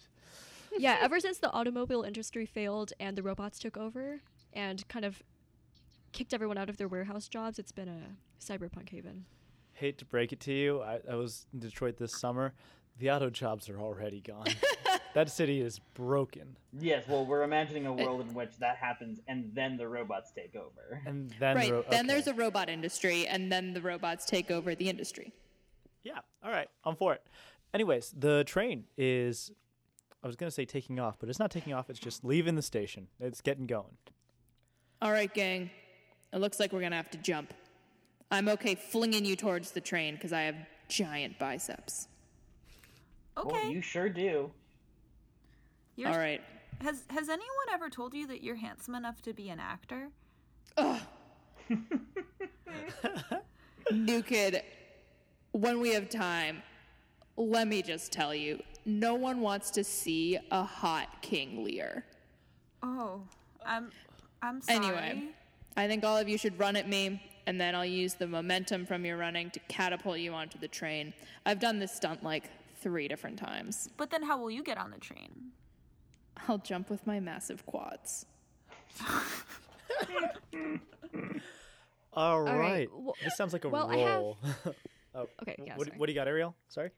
[0.79, 4.21] yeah, ever since the automobile industry failed and the robots took over
[4.53, 5.23] and kind of
[6.13, 8.01] kicked everyone out of their warehouse jobs, it's been a
[8.43, 9.25] cyberpunk haven.
[9.75, 12.53] Hate to break it to you, I, I was in Detroit this summer.
[12.99, 14.47] The auto jobs are already gone.
[15.15, 16.57] that city is broken.
[16.79, 20.57] yes, well, we're imagining a world in which that happens, and then the robots take
[20.57, 21.01] over.
[21.07, 21.71] And then right.
[21.71, 25.33] ro- Then there's a robot industry, and then the robots take over the industry.
[26.03, 26.19] Yeah.
[26.43, 26.69] All right.
[26.85, 27.23] I'm for it.
[27.75, 29.51] Anyways, the train is.
[30.23, 31.89] I was gonna say taking off, but it's not taking off.
[31.91, 33.07] It's just leaving the station.
[33.21, 33.97] It's getting going.
[35.01, 35.71] All right, gang.
[36.33, 37.55] It looks like we're gonna have to jump.
[38.31, 40.57] I'm okay flinging you towards the train because I have
[40.89, 42.09] giant biceps.
[43.39, 43.63] Oh, okay.
[43.65, 44.51] Well, you sure do.
[45.97, 46.43] You're- All right.
[46.81, 50.09] Has Has anyone ever told you that you're handsome enough to be an actor?
[50.77, 51.01] Ugh.
[53.93, 54.63] New kid,
[55.53, 56.63] when we have time,
[57.37, 62.05] let me just tell you, no one wants to see a hot King Lear.
[62.83, 63.23] Oh,
[63.67, 63.91] I'm
[64.43, 64.77] I'm sorry.
[64.79, 65.23] Anyway,
[65.77, 68.87] I think all of you should run at me, and then I'll use the momentum
[68.87, 71.13] from your running to catapult you onto the train.
[71.47, 72.45] I've done this stunt like
[72.81, 73.89] three different times.
[73.97, 75.53] But then how will you get on the train?
[76.47, 78.27] I'll jump with my massive quads.
[82.13, 82.59] All right.
[82.59, 84.39] right, wh- this sounds like a well, I have- roll.
[85.15, 86.55] oh, Okay, yeah, what, what do you got, Ariel?
[86.69, 86.91] Sorry.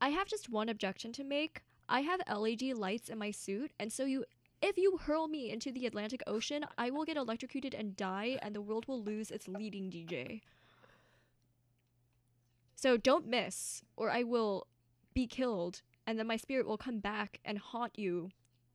[0.00, 1.62] I have just one objection to make.
[1.88, 4.24] I have LED lights in my suit, and so you
[4.62, 8.54] If you hurl me into the Atlantic Ocean, I will get electrocuted and die, and
[8.54, 10.40] the world will lose its leading DJ.
[12.84, 14.66] So don't miss, or I will
[15.14, 18.28] be killed, and then my spirit will come back and haunt you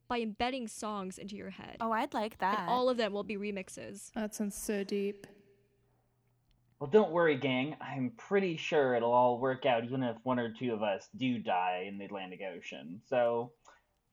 [0.07, 1.77] by embedding songs into your head.
[1.79, 2.61] Oh, I'd like that.
[2.61, 4.11] And all of them will be remixes.
[4.13, 5.27] That sounds so deep.
[6.79, 7.75] Well, don't worry, gang.
[7.79, 11.37] I'm pretty sure it'll all work out, even if one or two of us do
[11.37, 13.01] die in the Atlantic Ocean.
[13.05, 13.51] So,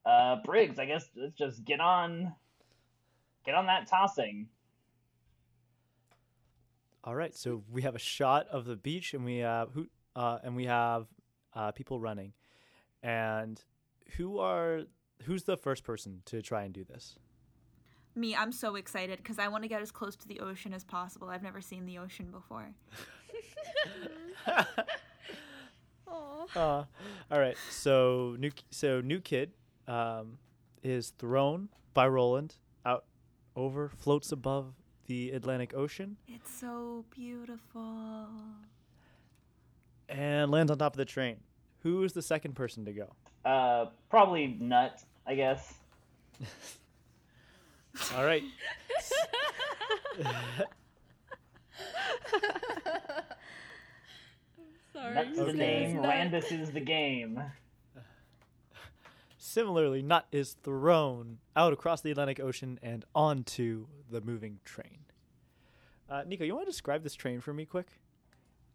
[0.05, 2.35] uh, Briggs, I guess let's just get on,
[3.47, 4.49] get on that tossing.
[7.07, 9.87] All right, so we have a shot of the beach, and we have who,
[10.17, 11.07] uh, and we have
[11.55, 12.33] uh, people running,
[13.01, 13.63] and
[14.17, 14.81] who are
[15.23, 17.15] who's the first person to try and do this?
[18.17, 20.83] Me, I'm so excited because I want to get as close to the ocean as
[20.83, 21.29] possible.
[21.29, 22.75] I've never seen the ocean before.
[26.09, 26.47] Aw.
[26.57, 26.85] Uh,
[27.31, 29.53] all right, so new so new kid
[29.87, 30.39] um,
[30.83, 33.05] is thrown by Roland out
[33.55, 34.75] over, floats above
[35.07, 38.27] the Atlantic Ocean, It's so beautiful.
[40.09, 41.37] and lands on top of the train.
[41.83, 43.13] Who is the second person to go?
[43.45, 45.75] Uh, probably nut, I guess.
[48.17, 48.43] All right.
[54.93, 55.15] Sorry.
[55.15, 55.53] Nut's the Okay.
[55.53, 55.97] name.
[56.03, 56.05] Nut.
[56.11, 57.43] Randus is the game.
[59.57, 64.99] Similarly, Nut is thrown out across the Atlantic Ocean and onto the moving train.
[66.11, 67.87] Uh, Nico, you want to describe this train for me, quick?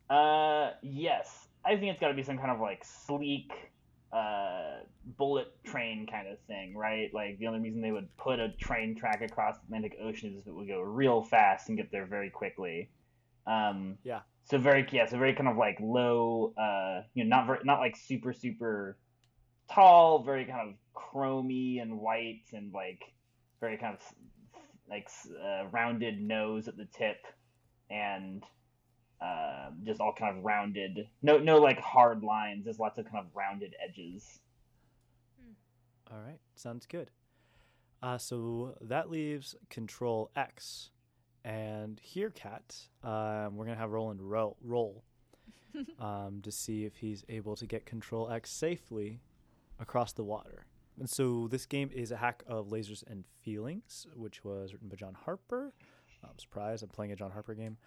[0.10, 1.50] Uh, yes.
[1.64, 3.52] I think it's got to be some kind of like sleek,
[4.12, 4.78] uh,
[5.20, 7.14] bullet train kind of thing, right?
[7.14, 10.42] Like the only reason they would put a train track across the Atlantic Ocean is
[10.42, 12.90] if it would go real fast and get there very quickly.
[13.46, 14.22] Um, Yeah.
[14.46, 17.78] So very yeah, so very kind of like low, uh, you know, not very, not
[17.78, 18.98] like super super
[19.74, 23.02] tall, very kind of chromy and white and like
[23.60, 24.02] very kind of
[24.90, 25.10] like
[25.44, 27.26] uh, rounded nose at the tip
[27.90, 28.44] and
[29.22, 31.08] uh, just all kind of rounded.
[31.22, 32.66] No, no like hard lines.
[32.66, 34.40] There's lots of kind of rounded edges.
[36.12, 37.12] All right, sounds good.
[38.04, 40.90] Uh, so that leaves Control X,
[41.46, 45.04] and here, Kat, um, we're gonna have Roland roll, roll
[46.00, 49.22] um, to see if he's able to get Control X safely
[49.82, 50.66] across the water.
[51.00, 54.96] And so this game is a hack of Lasers and Feelings, which was written by
[54.96, 55.74] John Harper.
[56.24, 57.78] I'm surprised I'm playing a John Harper game.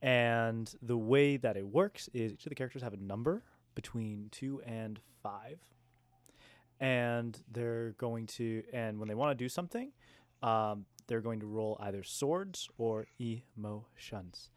[0.00, 3.42] And the way that it works is each of the characters have a number
[3.74, 5.58] between two and five
[6.80, 9.92] and they're going to and when they want to do something
[10.42, 14.50] um, they're going to roll either swords or emotions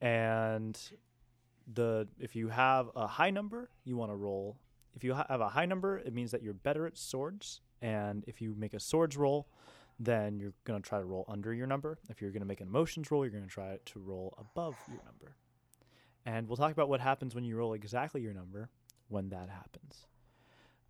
[0.00, 0.90] and
[1.72, 4.56] the if you have a high number you want to roll
[4.94, 8.24] if you ha- have a high number it means that you're better at swords and
[8.26, 9.48] if you make a swords roll
[10.00, 12.60] then you're going to try to roll under your number if you're going to make
[12.60, 15.36] an emotions roll you're going to try to roll above your number
[16.26, 18.68] and we'll talk about what happens when you roll exactly your number
[19.08, 20.06] when that happens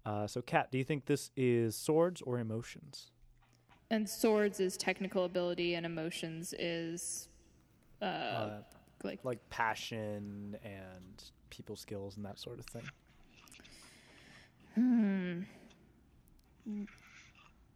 [0.07, 3.11] uh, so, Kat, do you think this is swords or emotions?
[3.91, 7.29] And swords is technical ability, and emotions is
[8.01, 8.63] uh, Uh,
[9.05, 12.85] like like passion and people skills and that sort of thing.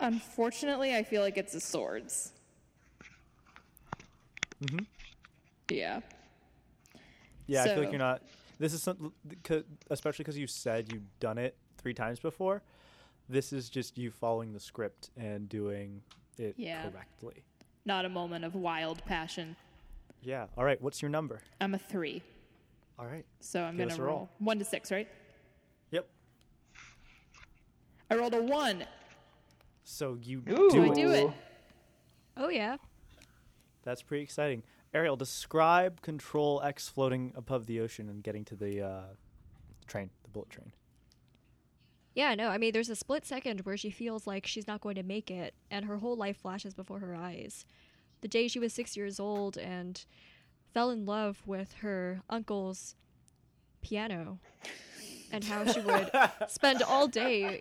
[0.00, 2.32] Unfortunately, I feel like it's the swords.
[4.60, 4.86] Mhm.
[5.70, 6.00] Yeah.
[7.46, 8.22] Yeah, I feel like you're not.
[8.58, 9.12] This is something,
[9.90, 12.62] especially because you said you've done it three times before.
[13.28, 16.02] This is just you following the script and doing
[16.38, 16.88] it Yeah.
[16.90, 17.44] correctly.
[17.84, 19.56] Not a moment of wild passion.
[20.20, 20.46] Yeah.
[20.56, 20.80] All right.
[20.80, 21.40] What's your number?
[21.60, 22.22] I'm a three,
[22.98, 23.24] All right.
[23.40, 24.16] so I'm Give gonna roll.
[24.16, 24.30] roll.
[24.38, 25.08] one to six, right?
[28.12, 28.18] Yep.
[28.18, 28.84] I rolled a one.
[29.84, 30.70] So you Ooh.
[30.70, 30.94] do it.
[30.94, 31.30] do it.
[32.36, 32.76] Oh yeah.
[33.82, 34.62] That's pretty exciting.
[34.94, 39.02] Ariel, describe Control X floating above the ocean and getting to the uh,
[39.86, 40.72] train, the bullet train.
[42.14, 44.96] Yeah, no, I mean, there's a split second where she feels like she's not going
[44.96, 47.64] to make it, and her whole life flashes before her eyes.
[48.20, 50.04] The day she was six years old and
[50.74, 52.96] fell in love with her uncle's
[53.80, 54.38] piano,
[55.32, 56.10] and how she would
[56.48, 57.60] spend all day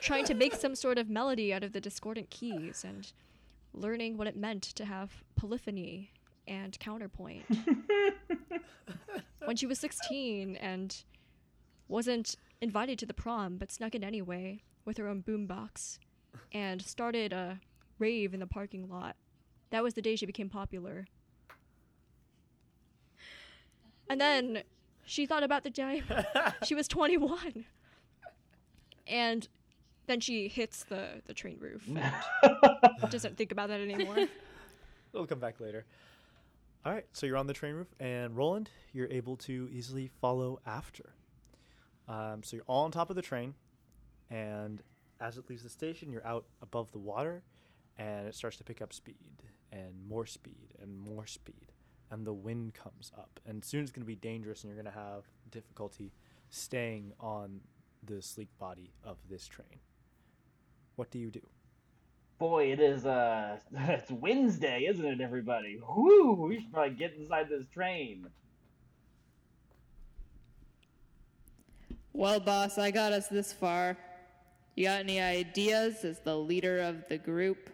[0.00, 3.12] trying to make some sort of melody out of the discordant keys and
[3.74, 6.12] learning what it meant to have polyphony
[6.46, 7.44] and counterpoint.
[9.44, 11.04] when she was 16 and
[11.88, 15.98] wasn't invited to the prom but snuck in anyway with her own boombox
[16.52, 17.60] and started a
[17.98, 19.16] rave in the parking lot.
[19.70, 21.06] That was the day she became popular.
[24.08, 24.62] And then
[25.04, 26.02] she thought about the day
[26.64, 27.64] she was 21
[29.06, 29.48] and
[30.06, 32.02] Then she hits the, the train roof and
[33.10, 34.28] doesn't think about that anymore.
[35.12, 35.84] We'll come back later.
[36.84, 40.60] All right, so you're on the train roof, and Roland, you're able to easily follow
[40.66, 41.14] after.
[42.08, 43.54] Um, so you're all on top of the train,
[44.28, 44.82] and
[45.18, 47.42] as it leaves the station, you're out above the water,
[47.96, 51.72] and it starts to pick up speed, and more speed, and more speed,
[52.14, 54.92] and the wind comes up, and soon it's going to be dangerous, and you're going
[54.92, 56.12] to have difficulty
[56.48, 57.60] staying on
[58.04, 59.80] the sleek body of this train.
[60.94, 61.40] What do you do?
[62.38, 65.80] Boy, it is uh it's Wednesday, isn't it, everybody?
[65.96, 66.46] Whoo!
[66.48, 68.28] We should probably get inside this train.
[72.12, 73.96] Well, boss, I got us this far.
[74.76, 77.70] You got any ideas as the leader of the group?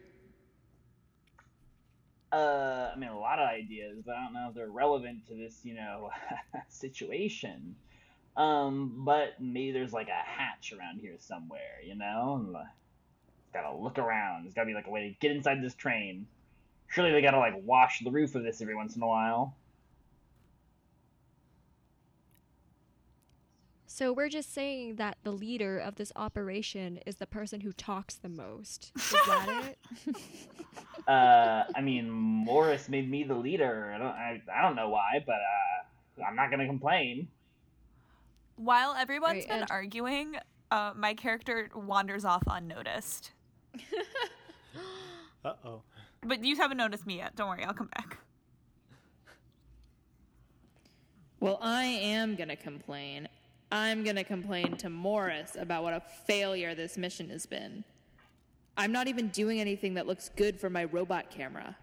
[2.33, 5.35] Uh, I mean, a lot of ideas, but I don't know if they're relevant to
[5.35, 6.11] this, you know,
[6.69, 7.75] situation.
[8.37, 12.57] Um, but maybe there's like a hatch around here somewhere, you know?
[13.53, 14.45] Gotta look around.
[14.45, 16.27] There's gotta be like a way to get inside this train.
[16.87, 19.57] Surely they gotta like wash the roof of this every once in a while.
[24.01, 28.15] So we're just saying that the leader of this operation is the person who talks
[28.15, 28.93] the most.
[28.97, 29.75] Is that
[30.07, 30.17] it?
[31.07, 33.93] Uh, I mean, Morris made me the leader.
[33.95, 37.29] I don't, I, I don't know why, but uh, I'm not gonna complain.
[38.57, 40.37] While everyone's Right, been and- arguing,
[40.71, 43.33] uh, my character wanders off unnoticed.
[45.45, 45.83] Uh oh.
[46.23, 47.35] But you haven't noticed me yet.
[47.37, 48.19] Don't worry, I'll come back.
[51.39, 53.27] Well, I am gonna complain.
[53.73, 57.85] I'm gonna complain to Morris about what a failure this mission has been.
[58.77, 61.77] I'm not even doing anything that looks good for my robot camera.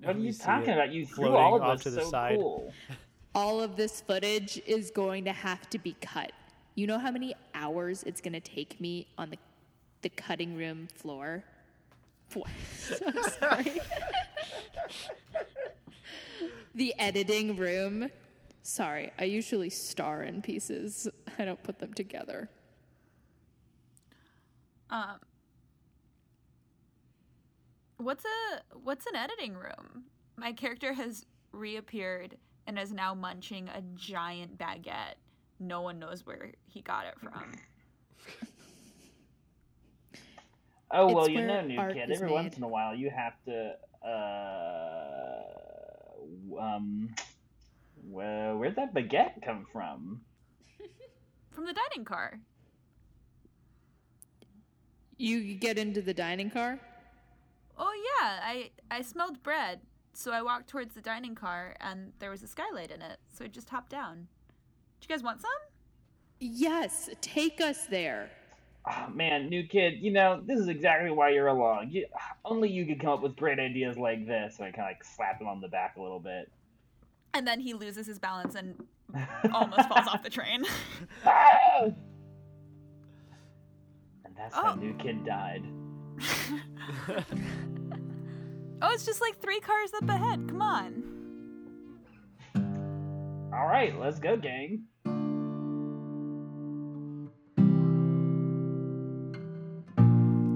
[0.00, 0.92] What are And you talking about?
[0.92, 2.38] You threw floating all of off to the so side.
[2.38, 2.72] cool.
[3.34, 6.32] All of this footage is going to have to be cut.
[6.74, 9.38] You know how many hours it's gonna take me on the
[10.02, 11.44] the cutting room floor?
[12.34, 12.48] What?
[13.06, 13.72] I'm sorry.
[16.74, 18.10] the editing room.
[18.62, 21.08] Sorry, I usually star in pieces.
[21.38, 22.48] I don't put them together.
[24.90, 25.18] Um,
[27.96, 30.04] what's a what's an editing room?
[30.36, 32.36] My character has reappeared
[32.66, 35.14] and is now munching a giant baguette.
[35.58, 37.52] No one knows where he got it from.
[40.94, 42.10] Oh well, It's you know, new kid.
[42.10, 43.76] is Every once in a while, you have to.
[44.06, 45.42] Uh,
[46.60, 47.14] um,
[48.02, 50.20] well, where'd that baguette come from?
[51.50, 52.40] From the dining car.
[55.18, 56.80] You get into the dining car?
[57.78, 59.80] Oh yeah, I I smelled bread,
[60.14, 63.44] so I walked towards the dining car and there was a skylight in it, so
[63.44, 64.28] I just hopped down.
[65.00, 65.50] Do you guys want some?
[66.40, 68.30] Yes, take us there.
[68.84, 69.94] Oh, man, new kid.
[70.00, 71.90] You know, this is exactly why you're along.
[71.90, 72.06] You,
[72.44, 74.56] only you could come up with great ideas like this.
[74.56, 76.50] So I kind of like slap him on the back a little bit.
[77.34, 78.74] And then he loses his balance and
[79.52, 80.64] almost falls off the train.
[84.24, 84.74] And that's how Oh.
[84.76, 85.62] new kid died.
[88.82, 90.48] oh, it's just like three cars up ahead.
[90.48, 91.02] Come on.
[93.52, 94.84] All right, let's go, gang.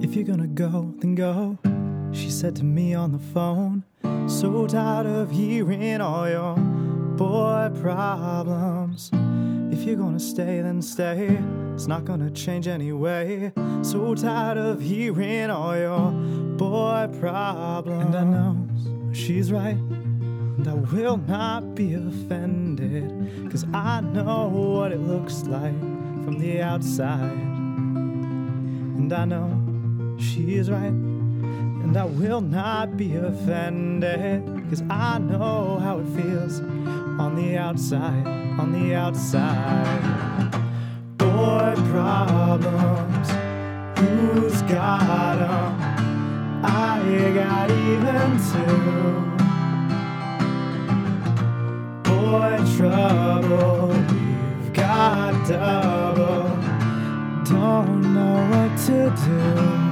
[0.03, 1.59] If you're gonna go, then go,
[2.17, 3.85] she said to me on the phone.
[4.27, 9.11] So tired of hearing all your boy problems.
[9.71, 11.39] If you're gonna stay, then stay.
[11.75, 13.53] It's not gonna change anyway.
[13.83, 16.11] So tired of hearing all your
[16.57, 18.07] boy problems.
[18.07, 19.77] And I know she's right.
[19.77, 23.51] And I will not be offended.
[23.51, 25.79] Cause I know what it looks like
[26.25, 27.33] from the outside.
[28.97, 31.16] And I know she is right.
[31.87, 34.43] And I will not be offended.
[34.69, 38.27] Cause I know how it feels on the outside,
[38.59, 40.51] on the outside.
[41.17, 43.29] Boy problems,
[44.01, 46.65] who's got 'em?
[46.65, 46.99] I
[47.41, 48.83] got even two.
[52.03, 53.91] Boy trouble,
[54.59, 56.57] we've got double
[57.45, 59.86] don't know what to do.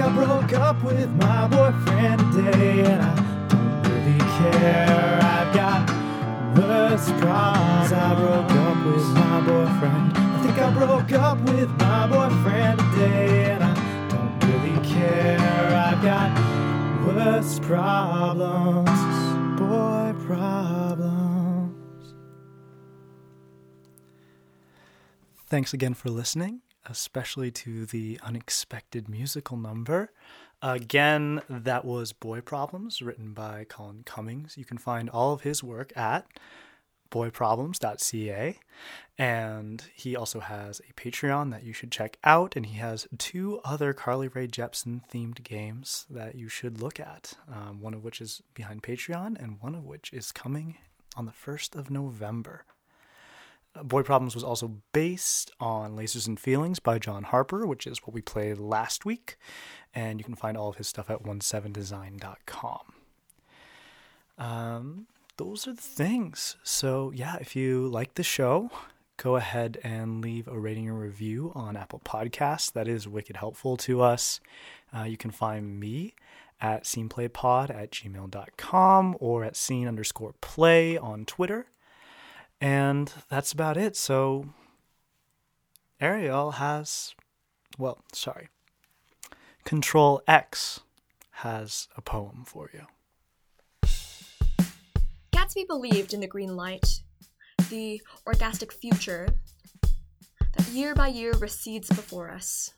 [0.00, 5.18] I I broke up with my boyfriend today, and I don't really care.
[5.22, 5.88] I've got
[6.56, 7.92] worse problems.
[7.92, 10.12] I broke up with my boyfriend.
[10.16, 13.74] I think I broke up with my boyfriend today, and I
[14.08, 15.38] don't really care.
[15.40, 16.30] I've got
[17.06, 18.90] worse problems,
[19.58, 22.14] boy problems.
[25.46, 30.10] Thanks again for listening, especially to the unexpected musical number.
[30.62, 34.56] Again, that was Boy Problems, written by Colin Cummings.
[34.56, 36.26] You can find all of his work at
[37.10, 38.58] boyproblems.ca.
[39.18, 42.56] And he also has a Patreon that you should check out.
[42.56, 47.34] And he has two other Carly Rae Jepsen themed games that you should look at,
[47.52, 50.76] um, one of which is behind Patreon, and one of which is coming
[51.16, 52.64] on the 1st of November.
[53.82, 58.14] Boy Problems was also based on Lasers and Feelings by John Harper, which is what
[58.14, 59.36] we played last week.
[59.94, 62.80] And you can find all of his stuff at 17design.com.
[64.38, 65.06] Um,
[65.36, 66.56] those are the things.
[66.62, 68.70] So, yeah, if you like the show,
[69.16, 72.72] go ahead and leave a rating and review on Apple Podcasts.
[72.72, 74.40] That is wicked helpful to us.
[74.96, 76.14] Uh, you can find me
[76.60, 81.66] at sceneplaypod at gmail.com or at scene underscore play on Twitter.
[82.60, 83.96] And that's about it.
[83.96, 84.46] So,
[86.00, 87.14] Ariel has,
[87.78, 88.48] well, sorry,
[89.64, 90.80] Control X
[91.42, 92.86] has a poem for you.
[95.32, 96.86] Gatsby believed in the green light,
[97.68, 99.28] the orgastic future
[100.56, 102.72] that year by year recedes before us.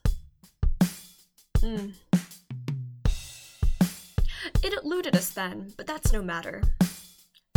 [1.59, 1.93] Mm.
[4.62, 6.62] It eluded us then, but that's no matter.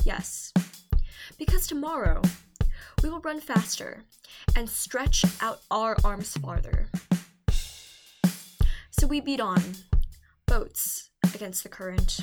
[0.03, 0.51] Yes,
[1.41, 2.21] because tomorrow
[3.01, 4.03] we will run faster
[4.55, 6.87] and stretch out our arms farther.
[8.91, 9.59] So we beat on,
[10.45, 12.19] boats against the current,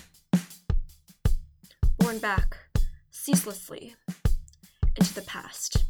[1.99, 2.59] borne back
[3.11, 3.97] ceaselessly
[4.97, 5.83] into the past.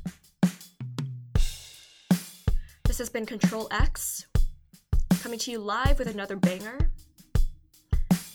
[2.84, 4.26] This has been Control X,
[5.20, 6.78] coming to you live with another banger.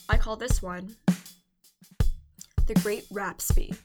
[0.08, 0.98] I call this one
[2.68, 3.76] The Great Rapsby.